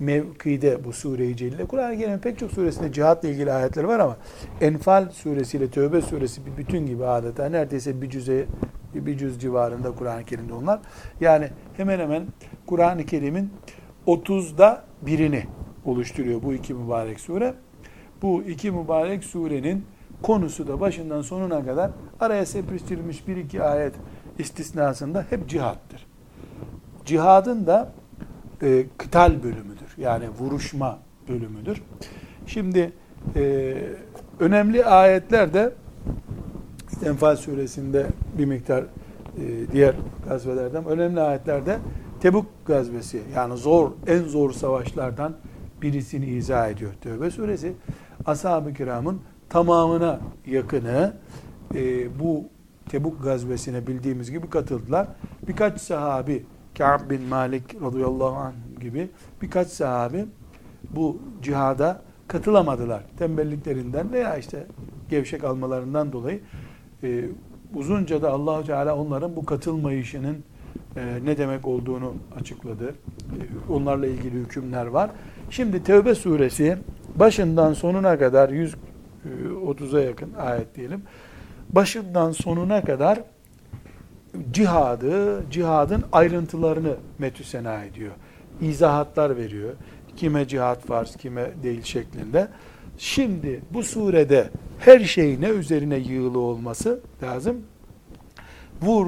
mevkide 0.00 0.84
bu 0.84 0.92
sure-i 0.92 1.36
celile. 1.36 1.64
Kur'an-ı 1.64 1.98
Kerim'in 1.98 2.18
pek 2.18 2.38
çok 2.38 2.52
suresinde 2.52 2.92
cihatla 2.92 3.28
ilgili 3.28 3.52
ayetler 3.52 3.84
var 3.84 3.98
ama 3.98 4.16
Enfal 4.60 5.10
suresiyle 5.10 5.70
Tövbe 5.70 6.00
suresi 6.00 6.46
bir 6.46 6.56
bütün 6.56 6.86
gibi 6.86 7.04
adeta 7.04 7.48
neredeyse 7.48 8.02
bir 8.02 8.10
cüze 8.10 8.46
bir 8.94 9.18
cüz 9.18 9.40
civarında 9.40 9.90
Kur'an-ı 9.90 10.24
Kerim'de 10.24 10.52
onlar. 10.52 10.80
Yani 11.20 11.48
hemen 11.76 11.98
hemen 11.98 12.26
Kur'an-ı 12.66 13.06
Kerim'in 13.06 13.50
30'da 14.06 14.84
birini 15.02 15.44
oluşturuyor 15.84 16.42
bu 16.42 16.54
iki 16.54 16.74
mübarek 16.74 17.20
sure. 17.20 17.54
Bu 18.22 18.42
iki 18.42 18.70
mübarek 18.70 19.24
surenin 19.24 19.84
konusu 20.22 20.68
da 20.68 20.80
başından 20.80 21.22
sonuna 21.22 21.64
kadar 21.64 21.90
araya 22.20 22.46
sepiştirilmiş 22.46 23.28
bir 23.28 23.36
iki 23.36 23.62
ayet 23.62 23.94
istisnasında 24.38 25.26
hep 25.30 25.48
cihattır. 25.48 26.06
Cihadın 27.04 27.66
da 27.66 27.92
e, 28.62 28.84
kıtal 28.98 29.42
bölümüdür. 29.42 29.94
Yani 29.96 30.24
vuruşma 30.38 30.98
bölümüdür. 31.28 31.82
Şimdi 32.46 32.92
e, 33.36 33.74
önemli 34.40 34.84
ayetler 34.84 35.54
de 35.54 35.72
Enfal 37.04 37.36
suresinde 37.36 38.06
bir 38.38 38.44
miktar 38.44 38.82
e, 38.82 39.72
diğer 39.72 39.94
gazvelerden 40.28 40.84
önemli 40.84 41.20
ayetlerde 41.20 41.78
Tebuk 42.20 42.46
gazvesi 42.66 43.22
yani 43.34 43.56
zor 43.56 43.90
en 44.06 44.22
zor 44.22 44.52
savaşlardan 44.52 45.36
birisini 45.82 46.26
izah 46.26 46.68
ediyor 46.68 46.92
Tevbe 47.00 47.30
suresi. 47.30 47.72
Ashab-ı 48.26 48.74
kiramın 48.74 49.20
tamamına 49.50 50.20
yakını 50.46 51.12
e, 51.74 52.18
bu 52.20 52.44
Tebuk 52.88 53.24
gazvesine 53.24 53.86
bildiğimiz 53.86 54.30
gibi 54.30 54.50
katıldılar. 54.50 55.08
Birkaç 55.48 55.80
sahabi 55.80 56.44
Ka'b 56.78 57.10
bin 57.10 57.22
Malik 57.22 57.82
radıyallahu 57.82 58.36
anh 58.36 58.80
gibi 58.80 59.08
birkaç 59.42 59.68
sahabi 59.68 60.24
bu 60.90 61.18
cihada 61.42 62.02
katılamadılar. 62.28 63.02
Tembelliklerinden 63.18 64.12
veya 64.12 64.36
işte 64.36 64.66
gevşek 65.10 65.44
almalarından 65.44 66.12
dolayı 66.12 66.40
e, 67.02 67.24
uzunca 67.74 68.22
da 68.22 68.30
Allahu 68.30 68.64
Teala 68.66 68.96
onların 68.96 69.36
bu 69.36 69.44
katılmayışının 69.44 70.36
e, 70.96 71.18
ne 71.24 71.38
demek 71.38 71.66
olduğunu 71.66 72.14
açıkladı. 72.40 72.88
E, 72.88 73.72
onlarla 73.72 74.06
ilgili 74.06 74.34
hükümler 74.34 74.86
var. 74.86 75.10
Şimdi 75.50 75.82
Tevbe 75.82 76.14
suresi 76.14 76.78
başından 77.16 77.72
sonuna 77.72 78.18
kadar 78.18 78.48
100 78.48 78.74
ee, 79.28 79.48
30'a 79.48 80.00
yakın 80.00 80.34
ayet 80.34 80.74
diyelim. 80.74 81.02
Başından 81.70 82.32
sonuna 82.32 82.84
kadar 82.84 83.20
cihadı, 84.52 85.44
cihadın 85.50 86.04
ayrıntılarını 86.12 86.96
metüsena 87.18 87.84
ediyor. 87.84 88.12
İzahatlar 88.60 89.36
veriyor. 89.36 89.72
Kime 90.16 90.48
cihad 90.48 90.80
farz, 90.80 91.16
kime 91.16 91.50
değil 91.62 91.82
şeklinde. 91.82 92.48
Şimdi 92.98 93.60
bu 93.70 93.82
surede 93.82 94.50
her 94.78 95.00
şey 95.00 95.40
ne 95.40 95.48
üzerine 95.48 95.96
yığılı 95.96 96.38
olması 96.38 97.00
lazım? 97.22 97.56
Vur, 98.82 99.06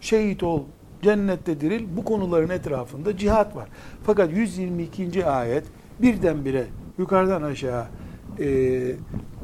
şehit 0.00 0.42
ol, 0.42 0.62
cennette 1.02 1.60
diril 1.60 1.86
bu 1.96 2.04
konuların 2.04 2.48
etrafında 2.48 3.16
cihat 3.16 3.56
var. 3.56 3.68
Fakat 4.02 4.32
122. 4.32 5.26
ayet 5.26 5.64
birdenbire 6.02 6.66
yukarıdan 6.98 7.42
aşağı 7.42 7.84
e, 8.40 8.46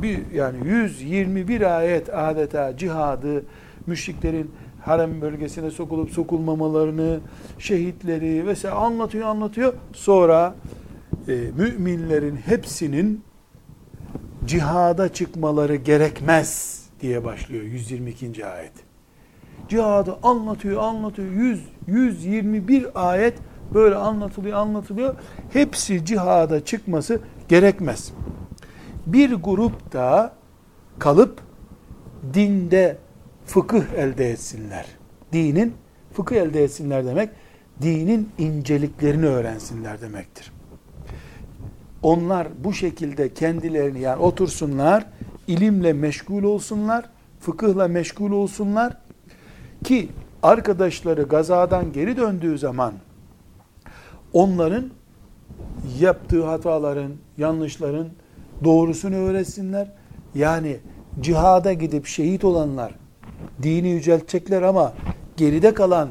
bir 0.03 0.19
yani 0.35 0.69
121 0.69 1.77
ayet 1.79 2.15
adeta 2.15 2.77
cihadı 2.77 3.45
müşriklerin 3.87 4.51
harem 4.87 5.21
bölgesine 5.21 5.71
sokulup 5.71 6.11
sokulmamalarını, 6.11 7.21
şehitleri 7.59 8.47
vesaire 8.47 8.75
anlatıyor 8.75 9.29
anlatıyor. 9.29 9.73
Sonra 9.93 10.55
e, 11.29 11.33
müminlerin 11.33 12.37
hepsinin 12.37 13.25
cihada 14.47 15.13
çıkmaları 15.13 15.77
gerekmez 15.77 16.81
diye 17.01 17.25
başlıyor 17.25 17.65
122. 17.65 18.47
ayet. 18.47 18.73
Cihadı 19.69 20.19
anlatıyor, 20.23 20.83
anlatıyor. 20.83 21.33
100 21.33 21.61
121 21.87 22.87
ayet 22.95 23.35
böyle 23.75 23.95
anlatılıyor, 23.95 24.59
anlatılıyor. 24.59 25.15
Hepsi 25.53 26.05
cihada 26.05 26.65
çıkması 26.65 27.21
gerekmez. 27.49 28.13
Bir 29.07 29.35
grup 29.35 29.93
da 29.93 30.33
kalıp 30.99 31.41
dinde 32.35 32.99
fıkıh 33.47 33.85
elde 33.97 34.31
etsinler. 34.31 34.87
Dinin 35.33 35.75
fıkıh 36.13 36.37
elde 36.37 36.65
etsinler 36.65 37.07
demek, 37.07 37.31
dinin 37.83 38.31
inceliklerini 38.39 39.27
öğrensinler 39.27 40.01
demektir. 40.01 40.53
Onlar 42.03 42.49
bu 42.65 42.73
şekilde 42.73 43.35
kendilerini 43.35 44.01
yani 44.01 44.23
otursunlar, 44.23 45.07
ilimle 45.47 45.93
meşgul 45.93 46.43
olsunlar, 46.43 47.05
fıkıhla 47.41 47.89
meşgul 47.89 48.31
olsunlar 48.31 48.97
ki 49.85 50.09
arkadaşları 50.43 51.23
gazadan 51.23 51.93
geri 51.93 52.17
döndüğü 52.17 52.59
zaman 52.59 52.95
onların 54.33 54.91
yaptığı 56.01 56.47
hataların, 56.47 57.13
yanlışların 57.39 58.09
doğrusunu 58.65 59.15
öğretsinler. 59.17 59.89
Yani 60.35 60.77
cihada 61.21 61.73
gidip 61.73 62.07
şehit 62.07 62.45
olanlar 62.45 62.95
dini 63.63 63.89
yüceltecekler 63.89 64.63
ama 64.63 64.93
geride 65.37 65.75
kalan 65.75 66.09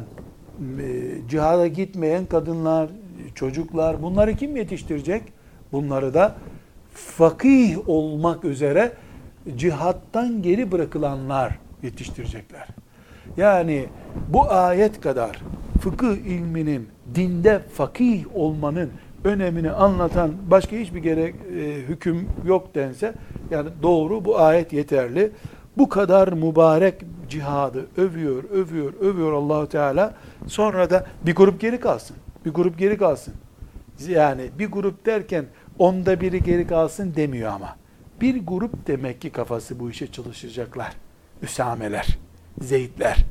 e, 0.79 1.17
cihada 1.29 1.67
gitmeyen 1.67 2.25
kadınlar, 2.25 2.89
çocuklar 3.36 4.03
bunları 4.03 4.36
kim 4.36 4.55
yetiştirecek? 4.55 5.23
Bunları 5.71 6.13
da 6.13 6.36
fakih 6.93 7.89
olmak 7.89 8.45
üzere 8.45 8.91
cihattan 9.58 10.41
geri 10.41 10.71
bırakılanlar 10.71 11.60
yetiştirecekler. 11.84 12.67
Yani 13.38 13.86
bu 14.29 14.51
ayet 14.51 15.01
kadar 15.01 15.41
fıkıh 15.81 16.15
ilminin 16.15 16.88
dinde 17.15 17.60
fakih 17.73 18.36
olmanın 18.36 18.91
önemini 19.25 19.71
anlatan 19.71 20.31
başka 20.47 20.75
hiçbir 20.75 20.99
gerek 20.99 21.35
e, 21.35 21.61
hüküm 21.63 22.29
yok 22.45 22.75
dense 22.75 23.13
yani 23.51 23.69
doğru 23.83 24.25
bu 24.25 24.39
ayet 24.39 24.73
yeterli. 24.73 25.31
Bu 25.77 25.89
kadar 25.89 26.27
mübarek 26.33 26.95
cihadı 27.29 27.85
övüyor, 27.97 28.43
övüyor, 28.43 28.93
övüyor 28.93 29.33
Allahu 29.33 29.69
Teala. 29.69 30.13
Sonra 30.47 30.89
da 30.89 31.05
bir 31.25 31.35
grup 31.35 31.61
geri 31.61 31.79
kalsın. 31.79 32.17
Bir 32.45 32.51
grup 32.51 32.77
geri 32.79 32.97
kalsın. 32.97 33.33
Yani 34.07 34.49
bir 34.59 34.67
grup 34.67 35.05
derken 35.05 35.45
onda 35.79 36.21
biri 36.21 36.43
geri 36.43 36.67
kalsın 36.67 37.13
demiyor 37.15 37.51
ama. 37.51 37.75
Bir 38.21 38.45
grup 38.45 38.88
demek 38.88 39.21
ki 39.21 39.29
kafası 39.29 39.79
bu 39.79 39.89
işe 39.89 40.11
çalışacaklar. 40.11 40.93
Üsameler, 41.41 42.17
Zeydler, 42.61 43.25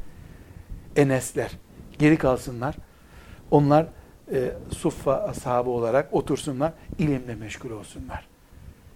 Enesler 0.96 1.50
geri 1.98 2.16
kalsınlar. 2.16 2.74
Onlar 3.50 3.86
e, 4.32 4.52
suffa 4.72 5.14
ashabı 5.14 5.70
olarak 5.70 6.14
otursunlar, 6.14 6.72
ilimle 6.98 7.34
meşgul 7.34 7.70
olsunlar. 7.70 8.26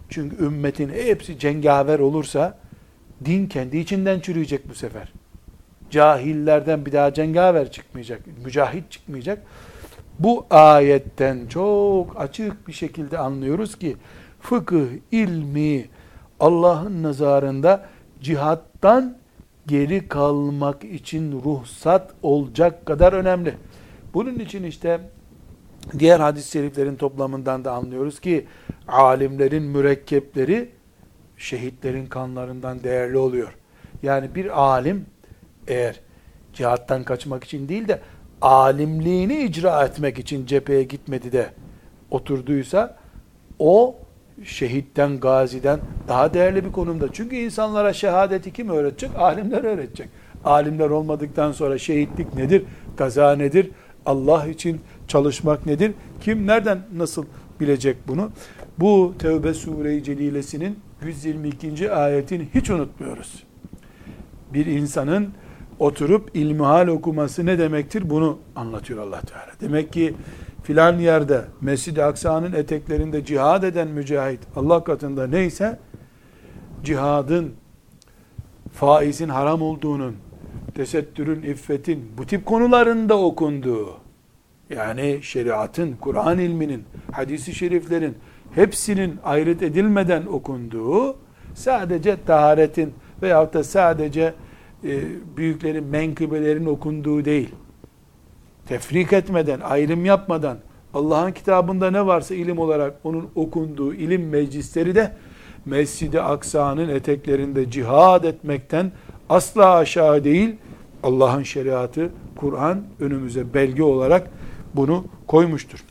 Çünkü 0.08 0.44
ümmetin 0.44 0.88
hepsi 0.88 1.38
cengaver 1.38 1.98
olursa 1.98 2.58
din 3.24 3.46
kendi 3.46 3.78
içinden 3.78 4.20
çürüyecek 4.20 4.68
bu 4.68 4.74
sefer. 4.74 5.12
Cahillerden 5.90 6.86
bir 6.86 6.92
daha 6.92 7.14
cengaver 7.14 7.72
çıkmayacak, 7.72 8.20
mücahit 8.44 8.90
çıkmayacak. 8.90 9.42
Bu 10.18 10.46
ayetten 10.50 11.46
çok 11.46 12.20
açık 12.20 12.68
bir 12.68 12.72
şekilde 12.72 13.18
anlıyoruz 13.18 13.78
ki 13.78 13.96
fıkıh 14.40 14.86
ilmi 15.12 15.88
Allah'ın 16.40 17.02
nazarında 17.02 17.86
cihattan 18.20 19.16
geri 19.66 20.08
kalmak 20.08 20.84
için 20.84 21.32
ruhsat 21.44 22.14
olacak 22.22 22.86
kadar 22.86 23.12
önemli. 23.12 23.54
Bunun 24.14 24.38
için 24.38 24.64
işte 24.64 25.00
diğer 25.98 26.20
hadis-i 26.20 26.50
şeriflerin 26.50 26.96
toplamından 26.96 27.64
da 27.64 27.72
anlıyoruz 27.72 28.20
ki 28.20 28.46
alimlerin 28.88 29.62
mürekkepleri 29.62 30.68
şehitlerin 31.36 32.06
kanlarından 32.06 32.82
değerli 32.82 33.18
oluyor. 33.18 33.56
Yani 34.02 34.34
bir 34.34 34.60
alim 34.62 35.06
eğer 35.66 36.00
cihattan 36.52 37.04
kaçmak 37.04 37.44
için 37.44 37.68
değil 37.68 37.88
de 37.88 38.00
alimliğini 38.40 39.42
icra 39.42 39.84
etmek 39.84 40.18
için 40.18 40.46
cepheye 40.46 40.82
gitmedi 40.82 41.32
de 41.32 41.50
oturduysa 42.10 42.96
o 43.58 43.96
şehitten, 44.44 45.20
gaziden 45.20 45.80
daha 46.08 46.34
değerli 46.34 46.64
bir 46.64 46.72
konumda. 46.72 47.12
Çünkü 47.12 47.36
insanlara 47.36 47.92
şehadeti 47.92 48.52
kim 48.52 48.68
öğretecek? 48.68 49.10
Alimler 49.16 49.64
öğretecek. 49.64 50.08
Alimler 50.44 50.90
olmadıktan 50.90 51.52
sonra 51.52 51.78
şehitlik 51.78 52.34
nedir? 52.34 52.64
Gaza 52.96 53.36
nedir? 53.36 53.70
Allah 54.08 54.46
için 54.46 54.80
çalışmak 55.08 55.66
nedir? 55.66 55.92
Kim 56.20 56.46
nereden 56.46 56.78
nasıl 56.96 57.24
bilecek 57.60 57.96
bunu? 58.08 58.30
Bu 58.78 59.14
Tevbe 59.18 59.54
Sure-i 59.54 60.04
Celilesinin 60.04 60.78
122. 61.04 61.92
ayetini 61.92 62.48
hiç 62.54 62.70
unutmuyoruz. 62.70 63.44
Bir 64.54 64.66
insanın 64.66 65.28
oturup 65.78 66.30
ilmihal 66.34 66.88
okuması 66.88 67.46
ne 67.46 67.58
demektir? 67.58 68.10
Bunu 68.10 68.38
anlatıyor 68.56 69.06
Allah 69.06 69.20
Teala. 69.20 69.52
Demek 69.60 69.92
ki 69.92 70.14
filan 70.62 70.98
yerde 70.98 71.44
Mescid-i 71.60 72.04
Aksa'nın 72.04 72.52
eteklerinde 72.52 73.24
cihad 73.24 73.62
eden 73.62 73.88
mücahit 73.88 74.40
Allah 74.56 74.84
katında 74.84 75.26
neyse 75.26 75.78
cihadın 76.84 77.52
faizin 78.72 79.28
haram 79.28 79.62
olduğunun 79.62 80.16
tesettürün, 80.74 81.42
iffetin 81.42 82.12
bu 82.18 82.26
tip 82.26 82.46
konularında 82.46 83.18
okunduğu 83.18 83.96
yani 84.70 85.18
şeriatın, 85.22 85.96
Kur'an 86.00 86.38
ilminin, 86.38 86.84
hadisi 87.12 87.54
şeriflerin 87.54 88.14
hepsinin 88.54 89.16
ayrıt 89.24 89.62
edilmeden 89.62 90.26
okunduğu 90.26 91.16
sadece 91.54 92.16
taharetin 92.26 92.94
veyahut 93.22 93.54
da 93.54 93.64
sadece 93.64 94.34
e, 94.84 95.00
büyüklerin 95.36 95.84
menkıbelerin 95.84 96.66
okunduğu 96.66 97.24
değil. 97.24 97.54
Tefrik 98.66 99.12
etmeden, 99.12 99.60
ayrım 99.60 100.04
yapmadan 100.04 100.58
Allah'ın 100.94 101.32
kitabında 101.32 101.90
ne 101.90 102.06
varsa 102.06 102.34
ilim 102.34 102.58
olarak 102.58 102.94
onun 103.04 103.30
okunduğu 103.34 103.94
ilim 103.94 104.28
meclisleri 104.28 104.94
de 104.94 105.12
Mescid-i 105.64 106.20
Aksa'nın 106.20 106.88
eteklerinde 106.88 107.70
cihad 107.70 108.24
etmekten 108.24 108.92
asla 109.28 109.74
aşağı 109.74 110.24
değil. 110.24 110.56
Allah'ın 111.02 111.42
şeriatı, 111.42 112.10
Kur'an 112.36 112.82
önümüze 113.00 113.54
belge 113.54 113.82
olarak 113.82 114.30
bunu 114.74 115.04
koymuştur. 115.26 115.84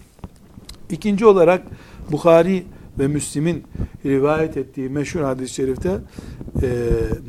İkinci 0.90 1.26
olarak 1.26 1.64
Bukhari 2.12 2.64
ve 3.00 3.08
Müslim'in 3.08 3.64
rivayet 4.06 4.58
ettiği 4.58 4.90
meşhur 4.90 5.22
hadis-i 5.22 5.54
şerifte 5.54 5.98
e, 6.62 6.68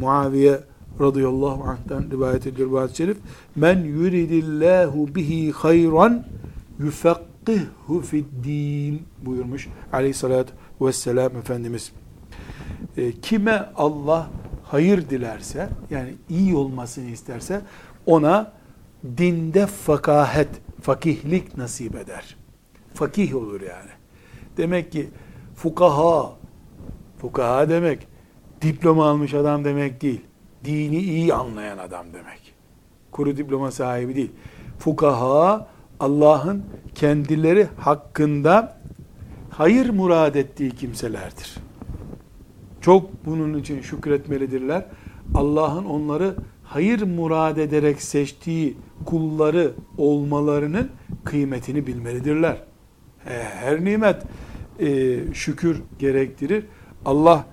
Muaviye 0.01 0.61
radıyallahu 1.01 1.64
anh'tan 1.64 2.05
rivayet 2.11 2.47
ediyor 2.47 2.71
bu 2.71 2.81
hadis-i 2.81 2.97
şerif. 2.97 3.16
Men 3.57 3.85
yuridillahu 3.85 5.14
bihi 5.14 5.53
hayran 5.53 6.25
yufekkihhu 6.79 8.01
fid-din 8.01 9.03
buyurmuş 9.27 9.68
aleyhissalatü 9.92 10.53
vesselam 10.81 11.37
Efendimiz. 11.37 11.92
E, 12.97 13.12
kime 13.12 13.71
Allah 13.77 14.31
hayır 14.71 15.11
dilerse 15.11 15.69
yani 15.91 16.15
iyi 16.29 16.57
olmasını 16.57 17.11
isterse 17.11 17.61
ona 18.07 18.53
dinde 19.17 19.67
fakahet, 19.67 20.49
fakihlik 20.83 21.57
nasip 21.57 21.95
eder. 21.95 22.37
Fakih 22.95 23.35
olur 23.37 23.61
yani. 23.61 23.91
Demek 24.57 24.93
ki 24.93 25.09
fukaha, 25.57 26.33
fukaha 27.21 27.69
demek 27.69 28.09
diploma 28.63 29.11
almış 29.11 29.35
adam 29.35 29.65
demek 29.65 30.03
değil. 30.03 30.21
Dini 30.65 30.99
iyi 30.99 31.35
anlayan 31.35 31.79
adam 31.79 32.07
demek. 32.13 32.55
Kuru 33.13 33.37
diploma 33.37 33.71
sahibi 33.71 34.17
değil. 34.17 34.33
Fukaha 34.79 35.69
Allah'ın 36.01 36.65
kendileri 36.95 37.69
hakkında 37.79 38.79
hayır 39.51 39.91
murad 39.91 40.35
ettiği 40.35 40.71
kimselerdir. 40.71 41.68
Çok 42.88 43.27
bunun 43.27 43.59
için 43.59 43.81
şükretmelidirler. 43.81 44.85
Allah'ın 45.35 45.85
onları 45.85 46.35
hayır 46.62 47.03
murad 47.03 47.57
ederek 47.57 48.03
seçtiği 48.03 48.77
kulları 49.05 49.72
olmalarının 49.98 50.90
kıymetini 51.24 51.87
bilmelidirler. 51.87 52.62
Her 53.61 53.85
nimet 53.85 54.22
e, 54.81 55.18
şükür 55.35 55.83
gerektirir. 55.98 56.64
Allah 57.05 57.46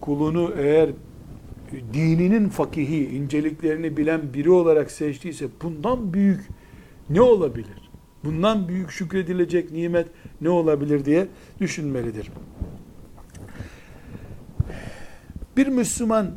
kulunu 0.00 0.52
eğer 0.58 0.90
dininin 1.92 2.48
fakihi, 2.48 3.08
inceliklerini 3.08 3.96
bilen 3.96 4.34
biri 4.34 4.50
olarak 4.50 4.90
seçtiyse 4.90 5.46
bundan 5.62 6.12
büyük 6.12 6.40
ne 7.10 7.20
olabilir? 7.20 7.90
Bundan 8.24 8.68
büyük 8.68 8.90
şükredilecek 8.90 9.72
nimet 9.72 10.06
ne 10.40 10.50
olabilir 10.50 11.04
diye 11.04 11.26
düşünmelidir. 11.60 12.30
Bir 15.56 15.66
Müslüman 15.66 16.30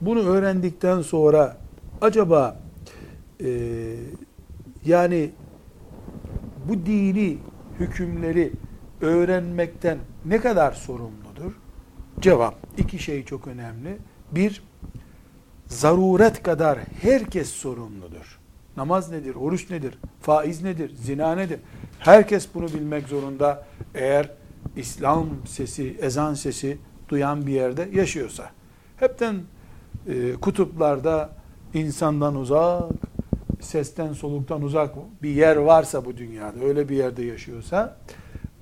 bunu 0.00 0.20
öğrendikten 0.20 1.02
sonra 1.02 1.56
acaba 2.00 2.60
e, 3.40 3.48
yani 4.84 5.30
bu 6.68 6.86
dini 6.86 7.38
hükümleri 7.80 8.52
öğrenmekten 9.00 9.98
ne 10.24 10.40
kadar 10.40 10.72
sorumludur? 10.72 11.52
Cevap, 12.20 12.54
iki 12.78 12.98
şey 12.98 13.24
çok 13.24 13.46
önemli. 13.46 13.96
Bir, 14.32 14.62
zaruret 15.66 16.42
kadar 16.42 16.78
herkes 17.02 17.50
sorumludur. 17.50 18.38
Namaz 18.76 19.10
nedir, 19.10 19.34
oruç 19.34 19.70
nedir, 19.70 19.98
faiz 20.20 20.62
nedir, 20.62 20.94
zina 20.94 21.34
nedir? 21.34 21.60
Herkes 21.98 22.48
bunu 22.54 22.68
bilmek 22.68 23.08
zorunda 23.08 23.66
eğer 23.94 24.30
İslam 24.76 25.28
sesi, 25.46 25.96
ezan 26.00 26.34
sesi 26.34 26.78
duyan 27.08 27.46
bir 27.46 27.52
yerde 27.52 27.88
yaşıyorsa. 27.92 28.50
Hepten 28.96 29.36
e, 30.08 30.32
kutuplarda 30.32 31.30
insandan 31.74 32.36
uzak, 32.36 32.82
sesten 33.60 34.12
soluktan 34.12 34.62
uzak 34.62 34.94
bir 35.22 35.30
yer 35.30 35.56
varsa 35.56 36.04
bu 36.04 36.16
dünyada, 36.16 36.64
öyle 36.64 36.88
bir 36.88 36.96
yerde 36.96 37.24
yaşıyorsa, 37.24 37.96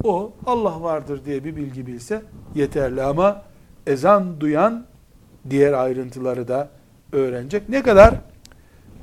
o 0.05 0.33
Allah 0.47 0.83
vardır 0.83 1.25
diye 1.25 1.45
bir 1.45 1.57
bilgi 1.57 1.87
bilse 1.87 2.23
yeterli 2.55 3.03
ama 3.03 3.43
ezan 3.87 4.41
duyan 4.41 4.87
diğer 5.51 5.73
ayrıntıları 5.73 6.49
da 6.49 6.69
öğrenecek. 7.13 7.69
Ne 7.69 7.83
kadar? 7.83 8.15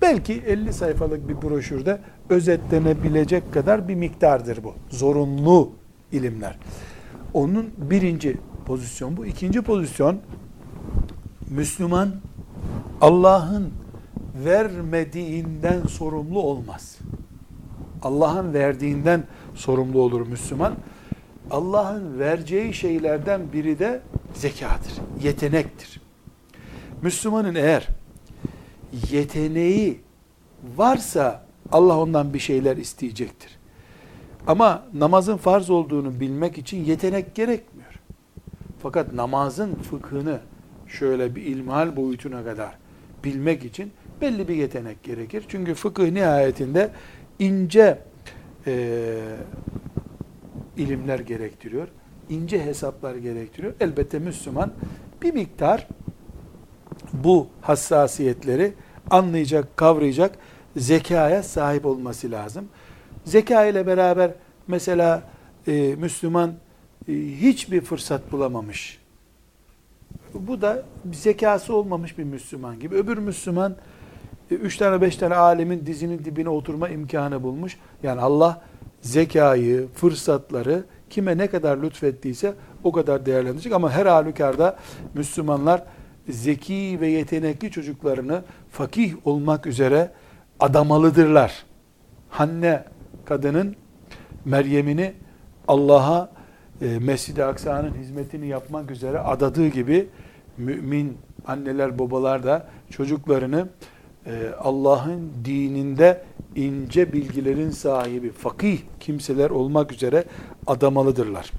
Belki 0.02 0.34
50 0.34 0.74
sayfalık 0.74 1.30
bir 1.30 1.50
broşürde 1.50 2.00
özetlenebilecek 2.30 3.54
kadar 3.54 3.88
bir 3.88 3.96
miktardır 3.96 4.64
bu. 4.64 4.74
Zorunlu 4.90 5.72
ilimler. 6.12 6.58
Onun 7.34 7.70
birinci 7.78 8.38
pozisyon 8.66 9.18
bu. 9.18 9.26
İkinci 9.26 9.62
pozisyon 9.62 10.18
Müslüman 11.50 12.16
Allah'ın 13.02 13.72
vermediğinden 14.46 15.82
sorumlu 15.84 16.40
olmaz. 16.42 16.98
Allah'ın 18.02 18.54
verdiğinden 18.54 19.24
sorumlu 19.56 20.02
olur 20.02 20.28
Müslüman. 20.28 20.74
Allah'ın 21.52 22.20
vereceği 22.20 22.74
şeylerden 22.74 23.54
biri 23.54 23.80
de 23.80 24.02
zekadır, 24.34 24.94
yetenektir. 25.24 26.02
Müslümanın 27.02 27.56
eğer 27.56 27.88
yeteneği 29.12 30.00
varsa 30.78 31.46
Allah 31.72 32.00
ondan 32.00 32.34
bir 32.34 32.40
şeyler 32.40 32.78
isteyecektir. 32.78 33.61
Ama 34.48 34.84
namazın 34.94 35.38
farz 35.38 35.70
olduğunu 35.70 36.20
bilmek 36.20 36.58
için 36.58 36.86
yetenek 36.86 37.36
gerekmiyor. 37.36 37.94
Fakat 38.84 39.14
namazın 39.14 39.76
fıkhını 39.76 40.40
şöyle 40.88 41.36
bir 41.36 41.42
ilmihal 41.42 41.96
boyutuna 41.96 42.44
kadar 42.44 42.78
bilmek 43.24 43.66
için 43.66 43.92
belli 44.22 44.48
bir 44.48 44.56
yetenek 44.56 45.04
gerekir. 45.04 45.46
Çünkü 45.48 45.74
fıkıh 45.74 46.12
nihayetinde 46.12 46.92
ince 47.40 48.00
e, 48.68 49.18
ilimler 50.78 51.20
gerektiriyor. 51.20 51.88
ince 52.30 52.66
hesaplar 52.66 53.16
gerektiriyor. 53.16 53.74
Elbette 53.80 54.20
Müslüman 54.20 54.72
bir 55.22 55.34
miktar 55.34 55.88
bu 57.14 57.48
hassasiyetleri 57.62 58.74
anlayacak, 59.10 59.78
kavrayacak 59.78 60.38
zekaya 60.78 61.44
sahip 61.44 61.86
olması 61.86 62.32
lazım. 62.32 62.66
Zeka 63.26 63.66
ile 63.66 63.88
beraber 63.88 64.32
mesela 64.68 65.24
e, 65.68 65.96
Müslüman 65.96 66.54
e, 67.08 67.14
hiçbir 67.14 67.82
fırsat 67.82 68.32
bulamamış. 68.32 69.02
Bu 70.34 70.62
da 70.62 70.84
zekası 71.14 71.76
olmamış 71.76 72.18
bir 72.18 72.24
Müslüman 72.24 72.80
gibi. 72.80 72.96
Öbür 72.96 73.18
Müslüman 73.18 73.76
e, 74.52 74.56
üç 74.56 74.78
tane 74.78 75.02
beş 75.02 75.16
tane 75.16 75.36
alemin 75.36 75.86
dizinin 75.86 76.26
dibine 76.26 76.50
oturma 76.50 76.90
imkanı 76.90 77.44
bulmuş. 77.44 77.78
Yani 78.04 78.22
Allah 78.22 78.62
zekayı, 79.02 79.88
fırsatları 79.96 80.84
kime 81.10 81.38
ne 81.38 81.48
kadar 81.48 81.78
lütfettiyse 81.78 82.54
o 82.84 82.92
kadar 82.92 83.26
değerlendirecek. 83.26 83.74
Ama 83.74 83.92
her 83.92 84.06
halükarda 84.06 84.78
Müslümanlar 85.14 85.84
zeki 86.30 86.98
ve 87.02 87.08
yetenekli 87.08 87.72
çocuklarını 87.72 88.44
fakih 88.72 89.28
olmak 89.28 89.66
üzere 89.66 90.12
adamalıdırlar. 90.60 91.64
Hanne 92.30 92.84
kadının 93.32 93.76
Meryem'ini 94.46 95.14
Allah'a 95.68 96.32
e, 96.82 97.00
Mescid-i 97.00 97.44
Aksa'nın 97.44 97.94
hizmetini 97.94 98.48
yapmak 98.48 98.92
üzere 98.92 99.20
adadığı 99.20 99.68
gibi 99.68 100.08
mümin 100.58 101.18
anneler 101.48 102.00
babalar 102.00 102.44
da 102.44 102.68
çocuklarını 102.90 103.68
e, 104.26 104.32
Allah'ın 104.60 105.32
dininde 105.46 106.24
ince 106.56 107.14
bilgilerin 107.14 107.70
sahibi, 107.70 108.32
fakih 108.32 108.80
kimseler 109.00 109.50
olmak 109.50 109.92
üzere 109.92 110.24
adamalıdırlar. 110.68 111.52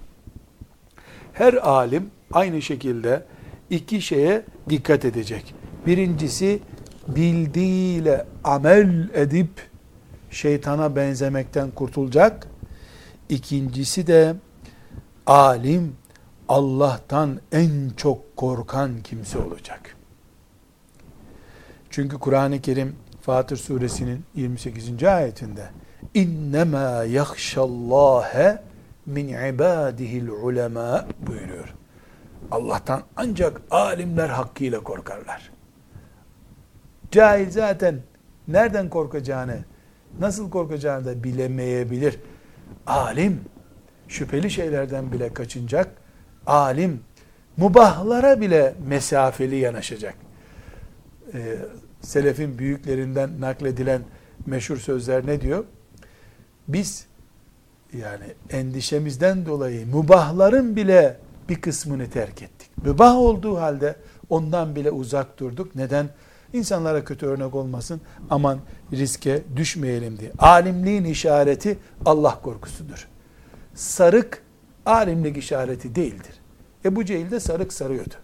Her 1.32 1.54
alim 1.54 2.10
aynı 2.32 2.62
şekilde 2.62 3.22
iki 3.70 4.02
şeye 4.02 4.42
dikkat 4.68 5.04
edecek. 5.04 5.54
Birincisi 5.86 6.60
bildiğiyle 7.08 8.26
amel 8.44 9.08
edip 9.14 9.71
şeytana 10.32 10.96
benzemekten 10.96 11.70
kurtulacak. 11.70 12.46
İkincisi 13.28 14.06
de 14.06 14.34
alim 15.26 15.96
Allah'tan 16.48 17.40
en 17.52 17.90
çok 17.96 18.36
korkan 18.36 19.02
kimse 19.04 19.38
olacak. 19.38 19.96
Çünkü 21.90 22.18
Kur'an-ı 22.18 22.60
Kerim 22.60 22.96
Fatır 23.20 23.56
suresinin 23.56 24.24
28. 24.34 25.04
ayetinde 25.04 25.70
innema 26.14 27.04
yahşallâhe 27.04 28.62
min 29.06 29.28
ibadihil 29.28 30.28
ulema 30.28 31.06
buyuruyor. 31.26 31.74
Allah'tan 32.50 33.02
ancak 33.16 33.60
alimler 33.70 34.28
hakkıyla 34.28 34.80
korkarlar. 34.80 35.50
Cahil 37.10 37.50
zaten 37.50 38.00
nereden 38.48 38.88
korkacağını, 38.88 39.58
nasıl 40.20 40.50
korkacağını 40.50 41.04
da 41.04 41.24
bilemeyebilir. 41.24 42.18
Alim 42.86 43.40
şüpheli 44.08 44.50
şeylerden 44.50 45.12
bile 45.12 45.34
kaçınacak. 45.34 45.88
Alim 46.46 47.00
mubahlara 47.56 48.40
bile 48.40 48.74
mesafeli 48.88 49.56
yanaşacak. 49.56 50.14
Ee, 51.34 51.56
selefin 52.00 52.58
büyüklerinden 52.58 53.40
nakledilen 53.40 54.02
meşhur 54.46 54.76
sözler 54.76 55.26
ne 55.26 55.40
diyor? 55.40 55.64
Biz 56.68 57.06
yani 57.92 58.24
endişemizden 58.50 59.46
dolayı 59.46 59.86
mubahların 59.86 60.76
bile 60.76 61.16
bir 61.48 61.60
kısmını 61.60 62.10
terk 62.10 62.42
ettik. 62.42 62.70
Mübah 62.84 63.16
olduğu 63.16 63.60
halde 63.60 63.96
ondan 64.30 64.76
bile 64.76 64.90
uzak 64.90 65.38
durduk. 65.38 65.74
Neden? 65.74 66.08
İnsanlara 66.52 67.04
kötü 67.04 67.26
örnek 67.26 67.54
olmasın. 67.54 68.00
Aman 68.30 68.58
riske 68.92 69.42
düşmeyelim 69.56 70.18
diye. 70.18 70.32
Alimliğin 70.38 71.04
işareti 71.04 71.78
Allah 72.04 72.40
korkusudur. 72.42 73.08
Sarık 73.74 74.42
alimlik 74.86 75.36
işareti 75.36 75.94
değildir. 75.94 76.34
Ebu 76.84 77.04
Cehil 77.04 77.30
de 77.30 77.40
sarık 77.40 77.72
sarıyordu. 77.72 78.14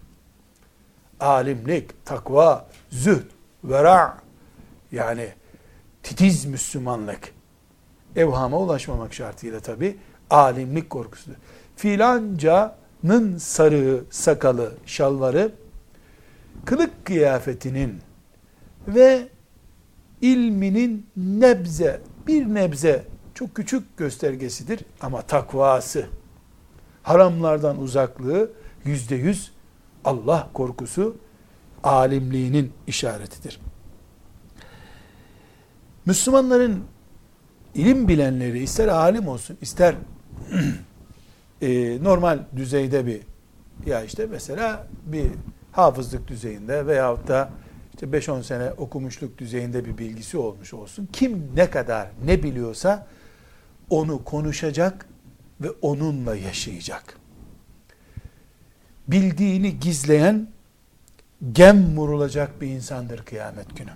Alimlik, 1.19 2.05
takva, 2.05 2.67
zühd, 2.89 3.25
vera 3.63 4.17
yani 4.91 5.29
titiz 6.03 6.45
Müslümanlık 6.45 7.33
evhama 8.15 8.57
ulaşmamak 8.57 9.13
şartıyla 9.13 9.59
tabi 9.59 9.97
alimlik 10.29 10.89
korkusudur. 10.89 11.35
Filancanın 11.75 13.37
sarığı, 13.37 14.03
sakalı, 14.09 14.73
şalvarı 14.85 15.51
kılık 16.65 17.05
kıyafetinin 17.05 17.99
ve 18.95 19.27
ilminin 20.21 21.07
nebze, 21.17 22.01
bir 22.27 22.45
nebze 22.45 23.03
çok 23.33 23.55
küçük 23.55 23.97
göstergesidir 23.97 24.79
ama 25.01 25.21
takvası, 25.21 26.05
haramlardan 27.03 27.81
uzaklığı 27.81 28.51
yüzde 28.85 29.15
yüz 29.15 29.51
Allah 30.05 30.49
korkusu 30.53 31.17
alimliğinin 31.83 32.71
işaretidir. 32.87 33.59
Müslümanların 36.05 36.83
ilim 37.75 38.07
bilenleri 38.07 38.63
ister 38.63 38.87
alim 38.87 39.27
olsun 39.27 39.57
ister 39.61 39.95
e, 41.61 41.97
normal 42.03 42.39
düzeyde 42.55 43.05
bir 43.05 43.21
ya 43.85 44.03
işte 44.03 44.25
mesela 44.31 44.87
bir 45.05 45.27
hafızlık 45.71 46.27
düzeyinde 46.27 46.87
veyahut 46.87 47.27
da 47.27 47.49
işte 47.99 48.17
5-10 48.17 48.43
sene 48.43 48.71
okumuşluk 48.71 49.37
düzeyinde 49.37 49.85
bir 49.85 49.97
bilgisi 49.97 50.37
olmuş 50.37 50.73
olsun. 50.73 51.09
Kim 51.13 51.51
ne 51.55 51.69
kadar 51.69 52.07
ne 52.25 52.43
biliyorsa 52.43 53.07
onu 53.89 54.23
konuşacak 54.23 55.05
ve 55.61 55.69
onunla 55.81 56.35
yaşayacak. 56.35 57.17
Bildiğini 59.07 59.79
gizleyen 59.79 60.47
gem 61.51 61.97
vurulacak 61.97 62.61
bir 62.61 62.67
insandır 62.67 63.25
kıyamet 63.25 63.77
günü. 63.77 63.91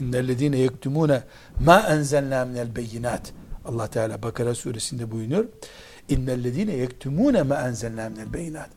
İnnellezine 0.00 0.58
yektumune 0.58 1.22
ma 1.64 1.80
enzelna 1.80 2.44
minel 2.44 2.76
beyinat. 2.76 3.32
Allah 3.64 3.86
Teala 3.86 4.22
Bakara 4.22 4.54
suresinde 4.54 5.10
buyuruyor. 5.10 5.44
İnnellezine 6.08 6.72
yektumune 6.72 7.42
ma 7.42 7.68
enzelna 7.68 8.08
minel 8.08 8.32
beyinat. 8.32 8.70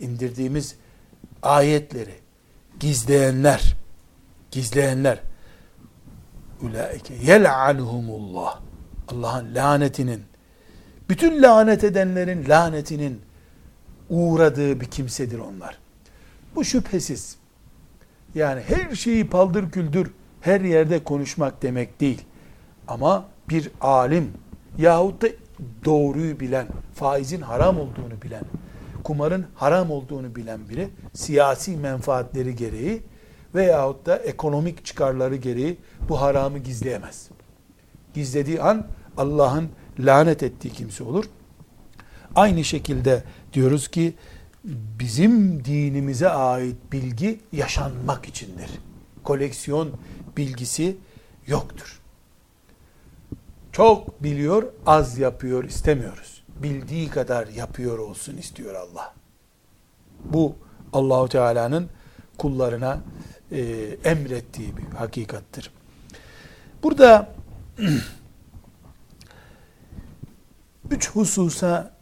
İndirdiğimiz 0.00 0.74
ayetleri 1.42 2.14
gizleyenler, 2.80 3.76
gizleyenler 4.50 5.20
ulaike 6.62 7.14
yel'anuhumullah. 7.14 8.60
Allah'ın 9.08 9.54
lanetinin 9.54 10.22
bütün 11.08 11.42
lanet 11.42 11.84
edenlerin 11.84 12.48
lanetinin 12.48 13.20
uğradığı 14.10 14.80
bir 14.80 14.86
kimsedir 14.86 15.38
onlar. 15.38 15.78
Bu 16.54 16.64
şüphesiz. 16.64 17.36
Yani 18.34 18.62
her 18.66 18.94
şeyi 18.94 19.28
paldır 19.28 19.70
küldür 19.70 20.10
her 20.40 20.60
yerde 20.60 21.04
konuşmak 21.04 21.62
demek 21.62 22.00
değil. 22.00 22.22
Ama 22.88 23.24
bir 23.48 23.70
alim 23.80 24.32
yahut 24.78 25.22
da 25.22 25.28
doğruyu 25.84 26.40
bilen, 26.40 26.66
faizin 26.94 27.40
haram 27.40 27.80
olduğunu 27.80 28.22
bilen, 28.22 28.44
kumarın 29.04 29.46
haram 29.54 29.90
olduğunu 29.90 30.36
bilen 30.36 30.68
biri 30.68 30.88
siyasi 31.14 31.76
menfaatleri 31.76 32.56
gereği 32.56 33.02
veyahut 33.54 34.06
da 34.06 34.16
ekonomik 34.16 34.84
çıkarları 34.84 35.36
gereği 35.36 35.78
bu 36.08 36.20
haramı 36.20 36.58
gizleyemez. 36.58 37.28
Gizlediği 38.14 38.62
an 38.62 38.86
Allah'ın 39.16 39.68
lanet 39.98 40.42
ettiği 40.42 40.70
kimse 40.70 41.04
olur. 41.04 41.24
Aynı 42.34 42.64
şekilde 42.64 43.22
diyoruz 43.52 43.88
ki 43.88 44.14
bizim 44.98 45.64
dinimize 45.64 46.28
ait 46.28 46.76
bilgi 46.92 47.40
yaşanmak 47.52 48.28
içindir. 48.28 48.70
Koleksiyon 49.24 49.90
bilgisi 50.36 50.96
yoktur. 51.46 52.00
Çok 53.72 54.22
biliyor, 54.22 54.62
az 54.86 55.18
yapıyor 55.18 55.64
istemiyoruz. 55.64 56.44
Bildiği 56.62 57.08
kadar 57.10 57.46
yapıyor 57.46 57.98
olsun 57.98 58.36
istiyor 58.36 58.74
Allah. 58.74 59.14
Bu 60.24 60.56
Allahu 60.92 61.28
Teala'nın 61.28 61.90
kullarına 62.38 63.00
e, 63.52 63.60
emrettiği 64.04 64.76
bir 64.76 64.96
hakikattir. 64.96 65.70
Burada 66.82 67.34
üç 70.90 71.10
hususa 71.10 71.94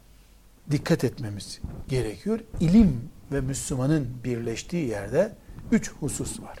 dikkat 0.71 1.03
etmemiz 1.03 1.59
gerekiyor. 1.87 2.39
İlim 2.59 3.09
ve 3.31 3.41
Müslümanın 3.41 4.07
birleştiği 4.23 4.87
yerde 4.87 5.35
üç 5.71 5.91
husus 5.91 6.41
var. 6.41 6.57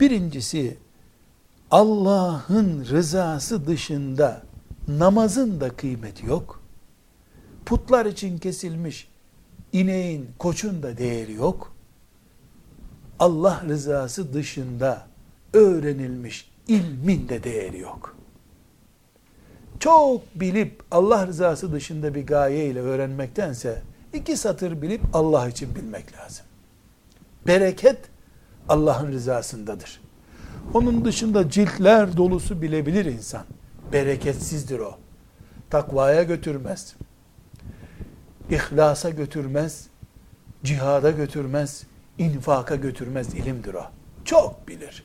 Birincisi 0.00 0.76
Allah'ın 1.70 2.84
rızası 2.84 3.66
dışında 3.66 4.42
namazın 4.88 5.60
da 5.60 5.76
kıymeti 5.76 6.26
yok. 6.26 6.62
Putlar 7.66 8.06
için 8.06 8.38
kesilmiş 8.38 9.08
ineğin, 9.72 10.28
koçun 10.38 10.82
da 10.82 10.98
değeri 10.98 11.32
yok. 11.32 11.75
Allah 13.18 13.62
rızası 13.68 14.34
dışında 14.34 15.06
öğrenilmiş 15.52 16.50
ilmin 16.68 17.28
de 17.28 17.44
değeri 17.44 17.78
yok. 17.78 18.16
Çok 19.80 20.22
bilip 20.34 20.82
Allah 20.90 21.26
rızası 21.26 21.72
dışında 21.72 22.14
bir 22.14 22.26
gaye 22.26 22.66
ile 22.66 22.80
öğrenmektense 22.80 23.82
iki 24.14 24.36
satır 24.36 24.82
bilip 24.82 25.00
Allah 25.12 25.48
için 25.48 25.74
bilmek 25.74 26.18
lazım. 26.18 26.46
Bereket 27.46 27.98
Allah'ın 28.68 29.12
rızasındadır. 29.12 30.00
Onun 30.74 31.04
dışında 31.04 31.50
ciltler 31.50 32.16
dolusu 32.16 32.62
bilebilir 32.62 33.04
insan. 33.04 33.44
Bereketsizdir 33.92 34.78
o. 34.78 34.98
Takvaya 35.70 36.22
götürmez. 36.22 36.94
İhlasa 38.50 39.10
götürmez. 39.10 39.86
Cihada 40.64 41.10
götürmez. 41.10 41.82
İnfaka 42.18 42.76
götürmez 42.76 43.34
ilimdir 43.34 43.74
o. 43.74 43.84
Çok 44.24 44.68
bilir. 44.68 45.04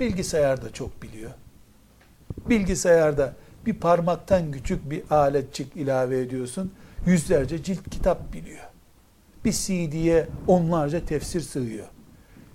Bilgisayarda 0.00 0.72
çok 0.72 1.02
biliyor. 1.02 1.30
Bilgisayarda 2.48 3.34
bir 3.66 3.74
parmaktan 3.74 4.52
küçük 4.52 4.90
bir 4.90 5.02
aletçik 5.10 5.76
ilave 5.76 6.20
ediyorsun. 6.20 6.72
Yüzlerce 7.06 7.62
cilt 7.62 7.90
kitap 7.90 8.32
biliyor. 8.32 8.64
Bir 9.44 9.52
CD'ye 9.52 10.28
onlarca 10.46 11.04
tefsir 11.04 11.40
sığıyor. 11.40 11.86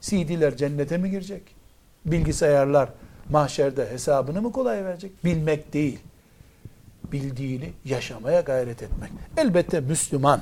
CD'ler 0.02 0.58
cennete 0.58 0.98
mi 0.98 1.12
girecek? 1.12 1.56
Bilgisayarlar 2.06 2.90
mahşerde 3.30 3.92
hesabını 3.92 4.42
mı 4.42 4.52
kolay 4.52 4.86
verecek? 4.86 5.26
Bilmek 5.26 5.74
değil. 5.74 6.00
Bildiğini 7.12 7.74
yaşamaya 7.86 8.42
gayret 8.42 8.84
etmek. 8.84 9.12
Elbette 9.38 9.80
Müslüman, 9.80 10.42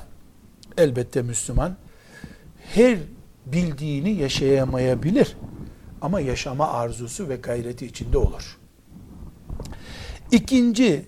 elbette 0.78 1.22
Müslüman 1.22 1.76
her 2.74 2.98
bildiğini 3.46 4.12
yaşayamayabilir. 4.12 5.38
Ama 6.02 6.20
yaşama 6.20 6.68
arzusu 6.68 7.30
ve 7.30 7.36
gayreti 7.36 7.86
içinde 7.86 8.18
olur. 8.18 8.58
İkinci 10.32 11.06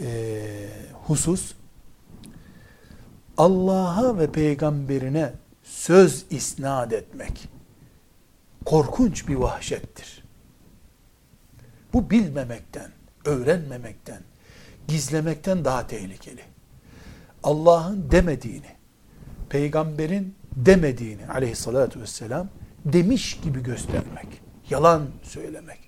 e, 0.00 0.68
husus, 1.06 1.54
Allah'a 3.36 4.18
ve 4.18 4.32
peygamberine 4.32 5.32
söz 5.62 6.24
isnat 6.30 6.92
etmek 6.92 7.48
korkunç 8.64 9.28
bir 9.28 9.34
vahşettir. 9.34 10.24
Bu 11.92 12.10
bilmemekten, 12.10 12.90
öğrenmemekten, 13.24 14.22
gizlemekten 14.88 15.64
daha 15.64 15.86
tehlikeli. 15.86 16.42
Allah'ın 17.42 18.10
demediğini, 18.10 18.76
peygamberin 19.48 20.34
demediğini 20.66 21.26
aleyhissalatü 21.26 22.00
vesselam 22.00 22.48
demiş 22.84 23.40
gibi 23.44 23.62
göstermek, 23.62 24.26
yalan 24.70 25.02
söylemek, 25.22 25.78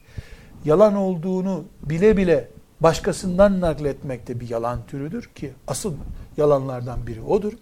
yalan 0.65 0.95
olduğunu 0.95 1.65
bile 1.83 2.17
bile 2.17 2.49
başkasından 2.81 3.61
nakletmek 3.61 4.29
de 4.29 4.41
bir 4.41 4.51
yalan 4.51 4.87
türüdür 4.87 5.31
ki 5.35 5.53
asıl 5.67 5.95
yalanlardan 6.37 7.07
biri 7.07 7.21
odur. 7.21 7.53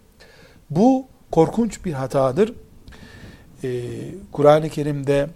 Bu 0.70 1.06
korkunç 1.30 1.84
bir 1.84 1.92
hatadır. 1.92 2.52
Ee, 3.64 3.80
Kur'an-ı 4.32 4.68
Kerim'de 4.68 5.30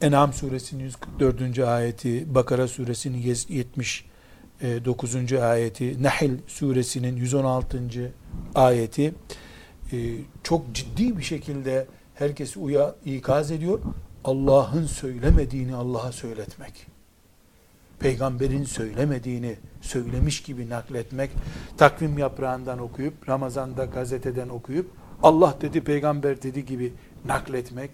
En'am 0.00 0.32
suresinin 0.32 0.84
144. 0.84 1.58
ayeti, 1.58 2.34
Bakara 2.34 2.68
suresinin 2.68 3.18
79. 3.18 5.32
ayeti, 5.32 6.02
Nahl 6.02 6.30
suresinin 6.46 7.16
116. 7.16 8.12
ayeti 8.54 9.14
e, 9.92 9.96
çok 10.42 10.74
ciddi 10.74 11.18
bir 11.18 11.22
şekilde 11.22 11.86
herkesi 12.14 12.58
uya, 12.58 12.94
ikaz 13.04 13.50
ediyor. 13.50 13.78
Allah'ın 14.24 14.86
söylemediğini 14.86 15.74
Allah'a 15.74 16.12
söyletmek. 16.12 16.86
Peygamberin 17.98 18.64
söylemediğini 18.64 19.56
söylemiş 19.80 20.42
gibi 20.42 20.70
nakletmek, 20.70 21.30
takvim 21.76 22.18
yaprağından 22.18 22.78
okuyup, 22.78 23.28
Ramazan'da 23.28 23.84
gazeteden 23.84 24.48
okuyup, 24.48 24.90
Allah 25.22 25.56
dedi, 25.60 25.80
peygamber 25.80 26.42
dedi 26.42 26.66
gibi 26.66 26.92
nakletmek, 27.24 27.90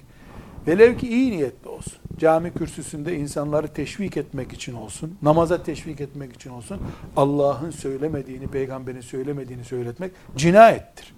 velev 0.66 0.98
ki 0.98 1.08
iyi 1.08 1.30
niyetli 1.30 1.68
olsun, 1.68 1.98
cami 2.18 2.52
kürsüsünde 2.52 3.16
insanları 3.16 3.68
teşvik 3.68 4.16
etmek 4.16 4.52
için 4.52 4.74
olsun, 4.74 5.18
namaza 5.22 5.62
teşvik 5.62 6.00
etmek 6.00 6.32
için 6.32 6.50
olsun, 6.50 6.80
Allah'ın 7.16 7.70
söylemediğini, 7.70 8.46
peygamberin 8.46 9.00
söylemediğini 9.00 9.64
söyletmek 9.64 10.12
cinayettir. 10.36 11.13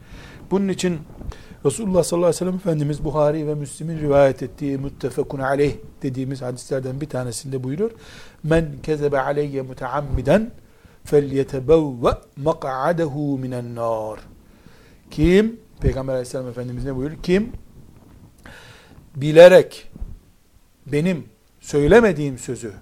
Bunun 0.50 0.68
için 0.68 0.98
Resulullah 1.64 2.02
sallallahu 2.02 2.26
aleyhi 2.26 2.36
ve 2.36 2.38
sellem 2.38 2.54
Efendimiz 2.54 3.04
Buhari 3.04 3.46
ve 3.46 3.54
Müslim'in 3.54 3.98
rivayet 3.98 4.42
ettiği 4.42 4.78
müttefekun 4.78 5.38
aleyh 5.38 5.74
dediğimiz 6.02 6.42
hadislerden 6.42 7.00
bir 7.00 7.08
tanesinde 7.08 7.64
buyuruyor. 7.64 7.90
Men 8.42 8.66
kezebe 8.82 9.20
aleyye 9.20 9.62
muteammiden 9.62 10.50
felyetebevve 11.04 12.10
mak'adehu 12.36 13.38
minen 13.38 13.74
nar. 13.74 14.20
Kim? 15.10 15.60
Peygamber 15.80 16.12
aleyhisselam 16.12 16.48
Efendimiz 16.48 16.84
ne 16.84 16.96
buyuruyor? 16.96 17.22
Kim? 17.22 17.52
Bilerek 19.16 19.90
benim 20.86 21.24
söylemediğim 21.60 22.38
sözü 22.38 22.72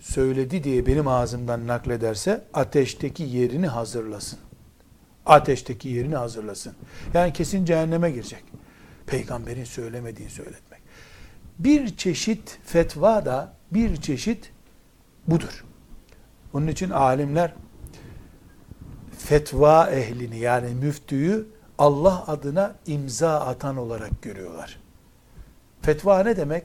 söyledi 0.00 0.64
diye 0.64 0.86
benim 0.86 1.08
ağzımdan 1.08 1.66
naklederse 1.66 2.44
ateşteki 2.54 3.22
yerini 3.22 3.66
hazırlasın. 3.66 4.38
Ateşteki 5.26 5.88
yerini 5.88 6.16
hazırlasın. 6.16 6.74
Yani 7.14 7.32
kesin 7.32 7.64
cehenneme 7.64 8.10
girecek. 8.10 8.44
Peygamberin 9.06 9.64
söylemediğini 9.64 10.30
söyletmek. 10.30 10.80
Bir 11.58 11.96
çeşit 11.96 12.58
fetva 12.64 13.24
da 13.24 13.52
bir 13.72 13.96
çeşit 13.96 14.52
budur. 15.28 15.64
Onun 16.52 16.66
için 16.66 16.90
alimler 16.90 17.54
fetva 19.18 19.90
ehlini 19.90 20.38
yani 20.38 20.74
müftüyü 20.74 21.46
Allah 21.78 22.24
adına 22.26 22.74
imza 22.86 23.40
atan 23.40 23.76
olarak 23.76 24.22
görüyorlar. 24.22 24.80
Fetva 25.82 26.22
ne 26.22 26.36
demek? 26.36 26.64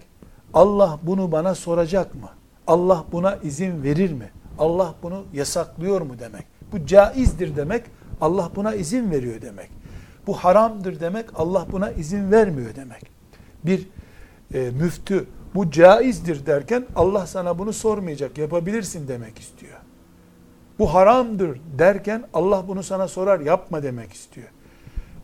Allah 0.54 1.00
bunu 1.04 1.32
bana 1.32 1.56
soracak 1.56 2.16
mı? 2.16 2.30
Allah 2.68 3.06
buna 3.12 3.36
izin 3.36 3.84
verir 3.84 4.12
mi? 4.14 4.30
Allah 4.58 4.96
bunu 5.04 5.26
yasaklıyor 5.34 6.02
mu 6.02 6.20
demek? 6.20 6.46
Bu 6.72 6.86
caizdir 6.86 7.56
demek, 7.56 7.86
Allah 8.22 8.52
buna 8.56 8.76
izin 8.76 9.12
veriyor 9.12 9.42
demek. 9.42 9.70
Bu 10.28 10.34
haramdır 10.34 11.00
demek, 11.00 11.26
Allah 11.36 11.66
buna 11.72 11.92
izin 11.92 12.32
vermiyor 12.32 12.76
demek. 12.76 13.12
Bir 13.66 13.88
e, 14.54 14.70
müftü 14.70 15.26
bu 15.56 15.72
caizdir 15.72 16.46
derken 16.46 16.86
Allah 16.96 17.28
sana 17.28 17.60
bunu 17.60 17.74
sormayacak, 17.74 18.38
yapabilirsin 18.38 19.08
demek 19.08 19.40
istiyor. 19.40 19.78
Bu 20.80 20.94
haramdır 20.94 21.60
derken 21.78 22.24
Allah 22.34 22.68
bunu 22.68 22.84
sana 22.84 23.08
sorar, 23.08 23.40
yapma 23.40 23.84
demek 23.84 24.14
istiyor. 24.14 24.48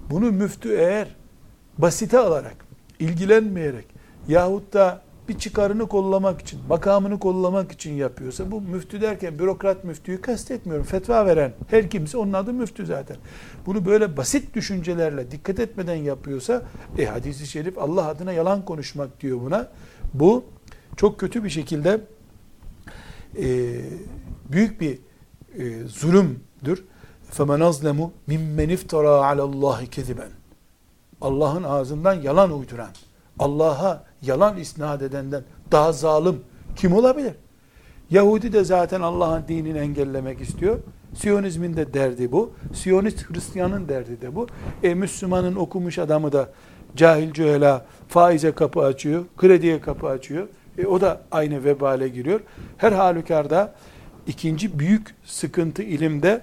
Bunu 0.09 0.31
müftü 0.31 0.75
eğer 0.75 1.15
basite 1.77 2.19
alarak, 2.19 2.65
ilgilenmeyerek 2.99 3.85
yahut 4.27 4.73
da 4.73 5.01
bir 5.28 5.38
çıkarını 5.38 5.88
kollamak 5.88 6.40
için, 6.40 6.61
makamını 6.68 7.18
kollamak 7.18 7.72
için 7.72 7.92
yapıyorsa 7.92 8.51
bu 8.51 8.61
müftü 8.61 9.01
derken 9.01 9.38
bürokrat 9.38 9.84
müftüyü 9.84 10.20
kastetmiyorum. 10.20 10.86
Fetva 10.86 11.26
veren 11.26 11.53
her 11.68 11.90
kimse 11.90 12.18
onun 12.18 12.32
adı 12.32 12.53
müftü 12.53 12.86
zaten. 12.86 13.16
Bunu 13.66 13.86
böyle 13.86 14.16
basit 14.16 14.55
düşüncelerle 14.55 15.30
dikkat 15.30 15.61
etmeden 15.61 15.94
yapıyorsa 15.94 16.62
e 16.98 17.07
hadisi 17.07 17.46
şerif 17.46 17.78
Allah 17.78 18.09
adına 18.09 18.32
yalan 18.32 18.64
konuşmak 18.64 19.20
diyor 19.20 19.40
buna. 19.40 19.68
Bu 20.14 20.44
çok 20.96 21.20
kötü 21.20 21.44
bir 21.44 21.51
şekilde 21.51 22.01
e, 23.38 23.80
büyük 24.53 24.80
bir 24.80 24.98
e, 25.59 25.86
zulümdür. 25.86 26.84
فَمَنْ 27.32 27.62
أَظْلَمُ 27.70 28.11
مِمَّنْ 28.28 28.68
اِفْتَرَى 28.76 29.14
عَلَى 29.28 29.40
اللّٰهِ 29.40 29.86
كَذِبًا 29.86 30.26
Allah'ın 31.20 31.62
ağzından 31.62 32.14
yalan 32.14 32.59
uyduran, 32.59 32.90
Allah'a 33.39 34.03
yalan 34.21 34.57
isnat 34.57 35.01
edenden 35.01 35.43
daha 35.71 35.91
zalim 35.91 36.41
kim 36.75 36.93
olabilir? 36.93 37.33
Yahudi 38.09 38.53
de 38.53 38.63
zaten 38.63 39.01
Allah'ın 39.01 39.43
dinini 39.47 39.77
engellemek 39.77 40.41
istiyor. 40.41 40.79
Siyonizmin 41.13 41.77
de 41.77 41.93
derdi 41.93 42.31
bu. 42.31 42.51
Siyonist 42.73 43.29
Hristiyanın 43.29 43.89
derdi 43.89 44.21
de 44.21 44.36
bu. 44.36 44.47
E 44.83 44.93
Müslümanın 44.93 45.55
okumuş 45.55 45.99
adamı 45.99 46.31
da 46.31 46.49
cahil 46.95 47.33
cühela 47.33 47.86
faize 48.07 48.51
kapı 48.51 48.79
açıyor, 48.79 49.25
krediye 49.38 49.81
kapı 49.81 50.07
açıyor. 50.07 50.47
E 50.77 50.86
o 50.86 51.01
da 51.01 51.21
aynı 51.31 51.63
vebale 51.63 52.07
giriyor. 52.07 52.39
Her 52.77 52.91
halükarda 52.91 53.73
ikinci 54.27 54.79
büyük 54.79 55.15
sıkıntı 55.25 55.83
ilimde 55.83 56.41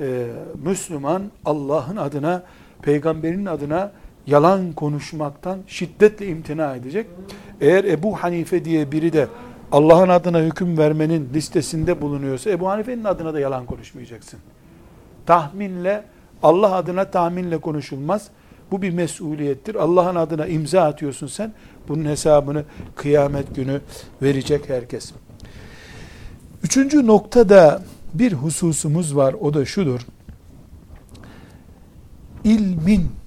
e, 0.00 0.26
Müslüman 0.64 1.22
Allah'ın 1.44 1.96
adına, 1.96 2.42
peygamberin 2.82 3.46
adına 3.46 3.92
yalan 4.30 4.72
konuşmaktan 4.72 5.58
şiddetle 5.66 6.26
imtina 6.26 6.76
edecek. 6.76 7.06
Eğer 7.60 7.84
Ebu 7.84 8.16
Hanife 8.16 8.64
diye 8.64 8.92
biri 8.92 9.12
de 9.12 9.28
Allah'ın 9.72 10.08
adına 10.08 10.38
hüküm 10.38 10.78
vermenin 10.78 11.28
listesinde 11.34 12.00
bulunuyorsa 12.00 12.50
Ebu 12.50 12.68
Hanife'nin 12.68 13.04
adına 13.04 13.34
da 13.34 13.40
yalan 13.40 13.66
konuşmayacaksın. 13.66 14.40
Tahminle, 15.26 16.04
Allah 16.42 16.74
adına 16.74 17.04
tahminle 17.04 17.58
konuşulmaz. 17.58 18.28
Bu 18.70 18.82
bir 18.82 18.90
mesuliyettir. 18.90 19.74
Allah'ın 19.74 20.16
adına 20.16 20.46
imza 20.46 20.82
atıyorsun 20.82 21.26
sen. 21.26 21.52
Bunun 21.88 22.04
hesabını 22.04 22.64
kıyamet 22.96 23.56
günü 23.56 23.80
verecek 24.22 24.68
herkes. 24.68 25.12
Üçüncü 26.62 27.06
noktada 27.06 27.82
bir 28.14 28.32
hususumuz 28.32 29.16
var. 29.16 29.34
O 29.40 29.54
da 29.54 29.64
şudur. 29.64 30.00
İlmin 32.44 33.19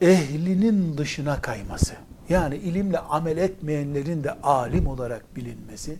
ehlinin 0.00 0.98
dışına 0.98 1.40
kayması. 1.40 1.94
Yani 2.28 2.56
ilimle 2.56 2.98
amel 2.98 3.36
etmeyenlerin 3.36 4.24
de 4.24 4.32
alim 4.32 4.86
olarak 4.86 5.36
bilinmesi 5.36 5.96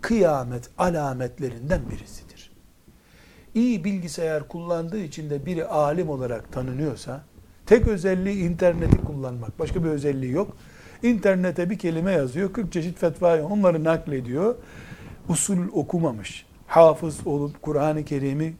kıyamet 0.00 0.70
alametlerinden 0.78 1.80
birisidir. 1.90 2.52
İyi 3.54 3.84
bilgisayar 3.84 4.48
kullandığı 4.48 4.98
için 4.98 5.30
de 5.30 5.46
biri 5.46 5.64
alim 5.64 6.08
olarak 6.08 6.52
tanınıyorsa 6.52 7.24
tek 7.66 7.88
özelliği 7.88 8.44
interneti 8.44 8.96
kullanmak. 8.96 9.58
Başka 9.58 9.84
bir 9.84 9.88
özelliği 9.88 10.32
yok. 10.32 10.56
İnternete 11.02 11.70
bir 11.70 11.78
kelime 11.78 12.12
yazıyor. 12.12 12.52
40 12.52 12.72
çeşit 12.72 12.98
fetvayı 12.98 13.44
onları 13.44 13.84
naklediyor. 13.84 14.54
Usul 15.28 15.68
okumamış. 15.72 16.46
Hafız 16.66 17.26
olup 17.26 17.62
Kur'an-ı 17.62 18.04
Kerim'i 18.04 18.54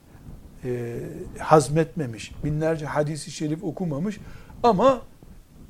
e, 0.64 0.98
hazmetmemiş. 1.38 2.32
Binlerce 2.44 2.86
hadisi 2.86 3.30
şerif 3.30 3.64
okumamış. 3.64 4.20
Ama 4.62 5.02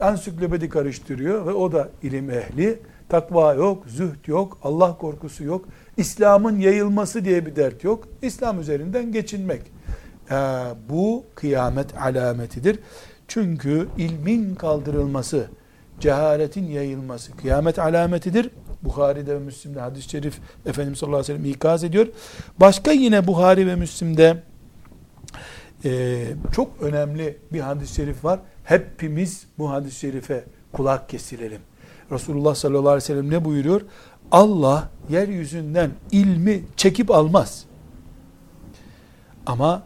ansiklopedi 0.01 0.69
karıştırıyor 0.69 1.47
ve 1.47 1.53
o 1.53 1.73
da 1.73 1.89
ilim 2.03 2.31
ehli. 2.31 2.79
Takva 3.09 3.55
yok, 3.55 3.85
zühd 3.87 4.27
yok, 4.27 4.59
Allah 4.63 4.99
korkusu 4.99 5.45
yok. 5.45 5.65
İslam'ın 5.97 6.59
yayılması 6.59 7.25
diye 7.25 7.47
bir 7.47 7.57
dert 7.57 7.85
yok. 7.85 8.09
İslam 8.23 8.61
üzerinden 8.61 9.13
geçinmek. 9.13 9.63
Ee, 10.31 10.35
bu 10.89 11.25
kıyamet 11.35 11.99
alametidir. 11.99 12.79
Çünkü 13.29 13.89
ilmin 13.99 14.55
kaldırılması, 14.55 15.47
cehaletin 16.01 16.65
yayılması 16.65 17.37
kıyamet 17.37 17.79
alametidir. 17.79 18.51
Bukhari'de 18.83 19.35
ve 19.35 19.39
Müslim'de 19.39 19.81
hadis-i 19.81 20.11
şerif 20.11 20.39
Efendimiz 20.67 20.99
sallallahu 20.99 21.21
aleyhi 21.21 21.35
ve 21.35 21.39
sellem 21.39 21.55
ikaz 21.55 21.85
ediyor. 21.85 22.07
Başka 22.61 22.93
yine 22.93 23.27
Buhari 23.27 23.67
ve 23.67 23.77
Müslim'de 23.77 24.43
e, 25.85 26.25
çok 26.53 26.83
önemli 26.83 27.39
bir 27.53 27.61
hadis-i 27.61 27.95
şerif 27.95 28.25
var. 28.25 28.41
Hepimiz 28.65 29.47
bu 29.59 29.71
hadis-i 29.71 29.99
şerife 29.99 30.45
kulak 30.73 31.09
kesilelim. 31.09 31.61
Resulullah 32.11 32.55
sallallahu 32.55 32.89
aleyhi 32.89 32.97
ve 32.97 33.07
sellem 33.07 33.31
ne 33.31 33.45
buyuruyor? 33.45 33.81
Allah 34.33 34.89
yeryüzünden 35.11 35.91
ilmi 36.13 36.65
çekip 36.77 37.11
almaz. 37.11 37.65
Ama 39.47 39.83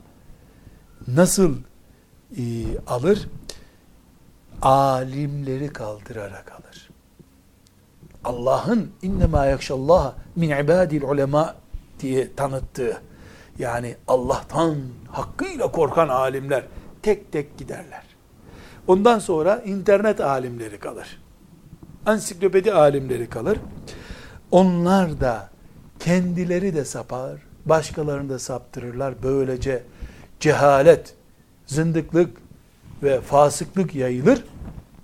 nasıl 1.09 1.57
e, 2.37 2.43
alır? 2.87 3.29
Alimleri 4.63 5.69
kaldırarak 5.69 6.53
alır. 6.53 6.89
Allah'ın 8.25 8.91
innema 9.03 9.47
yakşallah 9.47 10.15
min 10.37 10.51
ibadil 10.51 11.03
ulema 11.03 11.55
diye 12.01 12.35
tanıttığı 12.35 13.03
yani 13.59 13.97
Allah'tan 14.09 14.77
hakkıyla 15.11 15.73
korkan 15.73 16.09
alimler 16.09 16.65
tek 17.03 17.33
tek 17.33 17.59
giderler. 17.59 18.06
Ondan 18.89 19.19
sonra 19.19 19.63
internet 19.67 20.21
alimleri 20.21 20.79
kalır. 20.79 21.23
Ansiklopedi 22.07 22.73
alimleri 22.73 23.29
kalır. 23.29 23.59
Onlar 24.51 25.21
da 25.21 25.51
kendileri 25.99 26.75
de 26.75 26.85
sapar, 26.85 27.43
başkalarını 27.67 28.29
da 28.29 28.39
saptırırlar. 28.39 29.15
Böylece 29.23 29.83
cehalet, 30.41 31.15
zındıklık 31.67 32.37
ve 33.03 33.21
fasıklık 33.21 33.95
yayılır. 33.95 34.45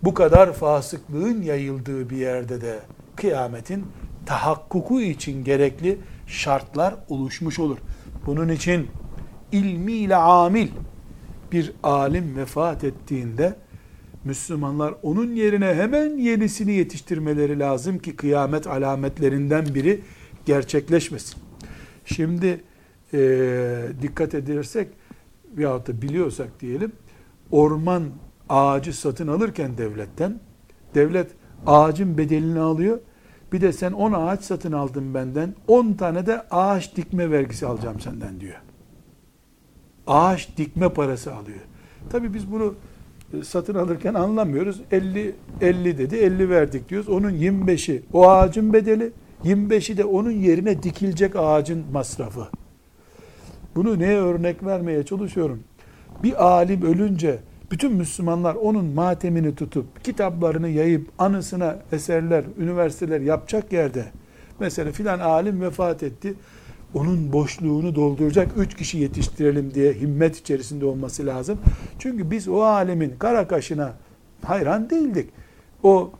Bu 0.02 0.14
kadar 0.14 0.52
fasıklığın 0.52 1.42
yayıldığı 1.42 2.10
bir 2.10 2.16
yerde 2.16 2.60
de 2.60 2.80
kıyametin 3.16 3.86
tahakkuku 4.26 5.00
için 5.00 5.44
gerekli 5.44 5.98
şartlar 6.26 6.94
oluşmuş 7.08 7.58
olur. 7.58 7.78
Bunun 8.26 8.48
için 8.48 8.90
ilmiyle 9.52 10.16
amil 10.16 10.68
bir 11.52 11.72
alim 11.82 12.36
vefat 12.36 12.84
ettiğinde 12.84 13.56
Müslümanlar 14.24 14.94
onun 15.02 15.34
yerine 15.34 15.74
hemen 15.74 16.16
yenisini 16.16 16.72
yetiştirmeleri 16.72 17.58
lazım 17.58 17.98
ki 17.98 18.16
kıyamet 18.16 18.66
alametlerinden 18.66 19.74
biri 19.74 20.00
gerçekleşmesin. 20.46 21.42
Şimdi 22.04 22.60
e, 23.14 23.18
dikkat 24.02 24.34
edersek 24.34 24.88
veyahut 25.56 25.88
da 25.88 26.02
biliyorsak 26.02 26.60
diyelim 26.60 26.92
orman 27.50 28.02
ağacı 28.48 28.92
satın 28.92 29.28
alırken 29.28 29.78
devletten 29.78 30.40
devlet 30.94 31.30
ağacın 31.66 32.18
bedelini 32.18 32.60
alıyor. 32.60 32.98
Bir 33.52 33.60
de 33.60 33.72
sen 33.72 33.92
10 33.92 34.12
ağaç 34.12 34.44
satın 34.44 34.72
aldın 34.72 35.14
benden 35.14 35.54
10 35.68 35.92
tane 35.92 36.26
de 36.26 36.40
ağaç 36.50 36.96
dikme 36.96 37.30
vergisi 37.30 37.66
alacağım 37.66 38.00
senden 38.00 38.40
diyor. 38.40 38.60
Ağaç 40.06 40.56
dikme 40.56 40.88
parası 40.88 41.34
alıyor. 41.34 41.60
Tabi 42.10 42.34
biz 42.34 42.52
bunu 42.52 42.74
satın 43.44 43.74
alırken 43.74 44.14
anlamıyoruz. 44.14 44.80
50 44.90 45.34
50 45.60 45.98
dedi 45.98 46.16
50 46.16 46.50
verdik 46.50 46.88
diyoruz. 46.88 47.08
Onun 47.08 47.30
25'i 47.30 48.02
o 48.12 48.28
ağacın 48.28 48.72
bedeli 48.72 49.12
25'i 49.44 49.96
de 49.96 50.04
onun 50.04 50.30
yerine 50.30 50.82
dikilecek 50.82 51.36
ağacın 51.36 51.84
masrafı. 51.92 52.46
Bunu 53.76 53.98
neye 53.98 54.18
örnek 54.18 54.64
vermeye 54.64 55.02
çalışıyorum? 55.02 55.60
Bir 56.22 56.44
alim 56.44 56.82
ölünce 56.82 57.38
bütün 57.70 57.92
Müslümanlar 57.92 58.54
onun 58.54 58.84
matemini 58.84 59.54
tutup 59.54 60.04
kitaplarını 60.04 60.68
yayıp 60.68 61.08
anısına 61.18 61.78
eserler, 61.92 62.44
üniversiteler 62.58 63.20
yapacak 63.20 63.72
yerde 63.72 64.04
mesela 64.60 64.92
filan 64.92 65.18
alim 65.18 65.60
vefat 65.60 66.02
etti. 66.02 66.34
Onun 66.94 67.32
boşluğunu 67.32 67.94
dolduracak 67.94 68.52
üç 68.56 68.76
kişi 68.76 68.98
yetiştirelim 68.98 69.74
diye 69.74 69.92
himmet 69.92 70.36
içerisinde 70.36 70.86
olması 70.86 71.26
lazım. 71.26 71.58
Çünkü 71.98 72.30
biz 72.30 72.48
o 72.48 72.62
alemin 72.62 73.14
kara 73.18 73.48
kaşına 73.48 73.94
hayran 74.44 74.90
değildik. 74.90 75.30
O 75.82 76.10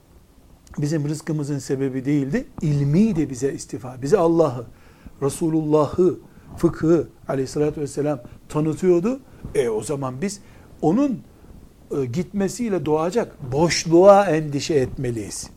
bizim 0.78 1.08
rızkımızın 1.08 1.58
sebebi 1.58 2.04
değildi. 2.04 2.44
İlmi 2.62 3.16
de 3.16 3.30
bize 3.30 3.52
istifa. 3.52 4.02
Bize 4.02 4.18
Allah'ı, 4.18 4.66
Resulullah'ı, 5.22 6.18
fıkhı 6.56 7.08
aleyhissalatü 7.28 7.80
vesselam 7.80 8.20
tanıtıyordu. 8.48 9.20
E 9.54 9.68
o 9.68 9.82
zaman 9.82 10.22
biz 10.22 10.40
onun 10.82 11.20
e, 11.96 12.04
gitmesiyle 12.04 12.86
doğacak 12.86 13.52
boşluğa 13.52 14.26
endişe 14.26 14.74
etmeliyiz. 14.74 15.50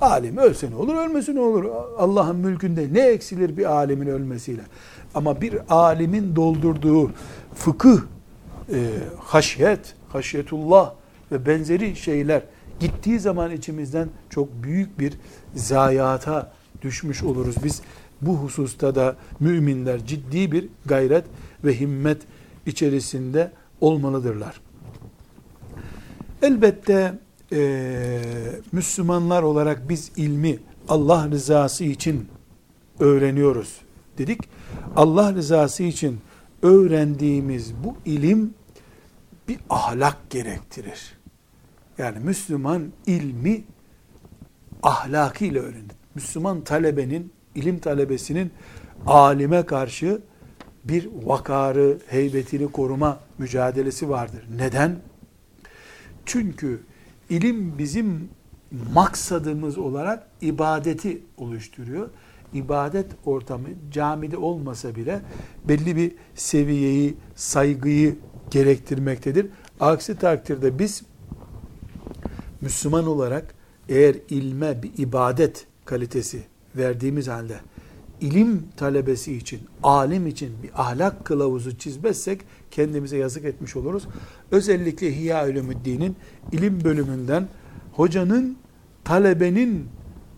Alim 0.00 0.36
ölse 0.36 0.70
ne 0.70 0.74
olur, 0.74 0.94
ölmesi 0.94 1.34
ne 1.34 1.40
olur? 1.40 1.64
Allah'ın 1.98 2.36
mülkünde 2.36 2.88
ne 2.92 3.00
eksilir 3.00 3.56
bir 3.56 3.64
alimin 3.64 4.06
ölmesiyle? 4.06 4.62
Ama 5.14 5.40
bir 5.40 5.58
alimin 5.68 6.36
doldurduğu 6.36 7.10
fıkıh, 7.54 8.00
e, 8.72 8.90
haşyet, 9.18 9.94
haşyetullah 10.08 10.92
ve 11.32 11.46
benzeri 11.46 11.96
şeyler 11.96 12.42
gittiği 12.80 13.20
zaman 13.20 13.50
içimizden 13.50 14.08
çok 14.30 14.62
büyük 14.62 14.98
bir 14.98 15.12
zayiata 15.54 16.52
düşmüş 16.82 17.22
oluruz. 17.22 17.56
Biz 17.64 17.82
bu 18.20 18.36
hususta 18.36 18.94
da 18.94 19.16
müminler 19.40 20.06
ciddi 20.06 20.52
bir 20.52 20.68
gayret 20.86 21.24
ve 21.64 21.80
himmet 21.80 22.22
içerisinde 22.66 23.52
olmalıdırlar. 23.80 24.60
Elbette 26.42 27.18
e, 27.52 28.20
Müslümanlar 28.72 29.42
olarak 29.42 29.88
biz 29.88 30.12
ilmi 30.16 30.58
Allah 30.88 31.28
rızası 31.30 31.84
için 31.84 32.28
öğreniyoruz 33.00 33.80
dedik. 34.18 34.40
Allah 34.96 35.34
rızası 35.34 35.82
için 35.82 36.20
öğrendiğimiz 36.62 37.74
bu 37.84 37.94
ilim 38.04 38.54
bir 39.48 39.58
ahlak 39.70 40.30
gerektirir. 40.30 41.18
Yani 41.98 42.18
Müslüman 42.18 42.92
ilmi 43.06 43.64
ahlakıyla 44.82 45.62
öğrenir. 45.62 45.92
Müslüman 46.14 46.60
talebenin, 46.60 47.32
ilim 47.54 47.78
talebesinin 47.78 48.50
alime 49.06 49.66
karşı 49.66 50.20
bir 50.84 51.08
vakarı, 51.24 51.98
heybetini 52.06 52.72
koruma 52.72 53.20
mücadelesi 53.38 54.08
vardır. 54.08 54.44
Neden? 54.56 54.96
Çünkü 56.26 56.80
ilim 57.30 57.78
bizim 57.78 58.28
maksadımız 58.94 59.78
olarak 59.78 60.26
ibadeti 60.40 61.22
oluşturuyor. 61.36 62.08
İbadet 62.54 63.06
ortamı 63.24 63.68
camide 63.90 64.36
olmasa 64.36 64.94
bile 64.94 65.20
belli 65.68 65.96
bir 65.96 66.12
seviyeyi, 66.34 67.14
saygıyı 67.34 68.16
gerektirmektedir. 68.50 69.46
Aksi 69.80 70.18
takdirde 70.18 70.78
biz 70.78 71.02
Müslüman 72.60 73.06
olarak 73.06 73.54
eğer 73.88 74.16
ilme 74.30 74.82
bir 74.82 74.90
ibadet 74.98 75.66
kalitesi 75.84 76.42
verdiğimiz 76.76 77.28
halde 77.28 77.60
ilim 78.20 78.68
talebesi 78.76 79.36
için, 79.36 79.60
alim 79.82 80.26
için 80.26 80.62
bir 80.62 80.70
ahlak 80.74 81.24
kılavuzu 81.24 81.78
çizmezsek 81.78 82.40
kendimize 82.70 83.16
yazık 83.16 83.44
etmiş 83.44 83.76
oluruz. 83.76 84.08
Özellikle 84.50 85.16
Hiya 85.16 85.48
Ulumuddin'in 85.48 86.16
ilim 86.52 86.84
bölümünden 86.84 87.48
hocanın 87.92 88.56
talebenin 89.04 89.88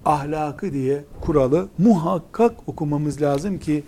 ahlakı 0.04 0.72
diye 0.72 1.04
kuralı 1.20 1.68
muhakkak 1.78 2.68
okumamız 2.68 3.22
lazım 3.22 3.58
ki 3.58 3.84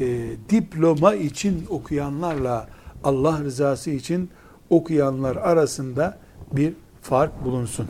e, 0.00 0.30
diploma 0.48 1.14
için 1.14 1.66
okuyanlarla 1.68 2.68
Allah 3.04 3.40
rızası 3.44 3.90
için 3.90 4.30
okuyanlar 4.70 5.36
arasında 5.36 6.18
bir 6.52 6.72
fark 7.02 7.44
bulunsun. 7.44 7.88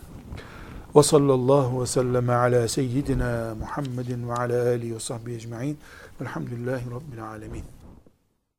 Ve 0.96 1.02
sallallahu 1.02 1.82
ve 1.82 1.86
sellem 1.86 2.30
ala 2.30 2.68
seyyidina 2.68 3.54
Muhammedin 3.60 4.28
ve 4.28 4.32
ala 4.32 4.68
alihi 4.68 4.94
ve 4.94 5.00
sahbihi 5.00 5.36
ecma'in. 5.36 5.78
Velhamdülillahi 6.20 6.84
Rabbil 6.90 7.24
alemin. 7.24 7.79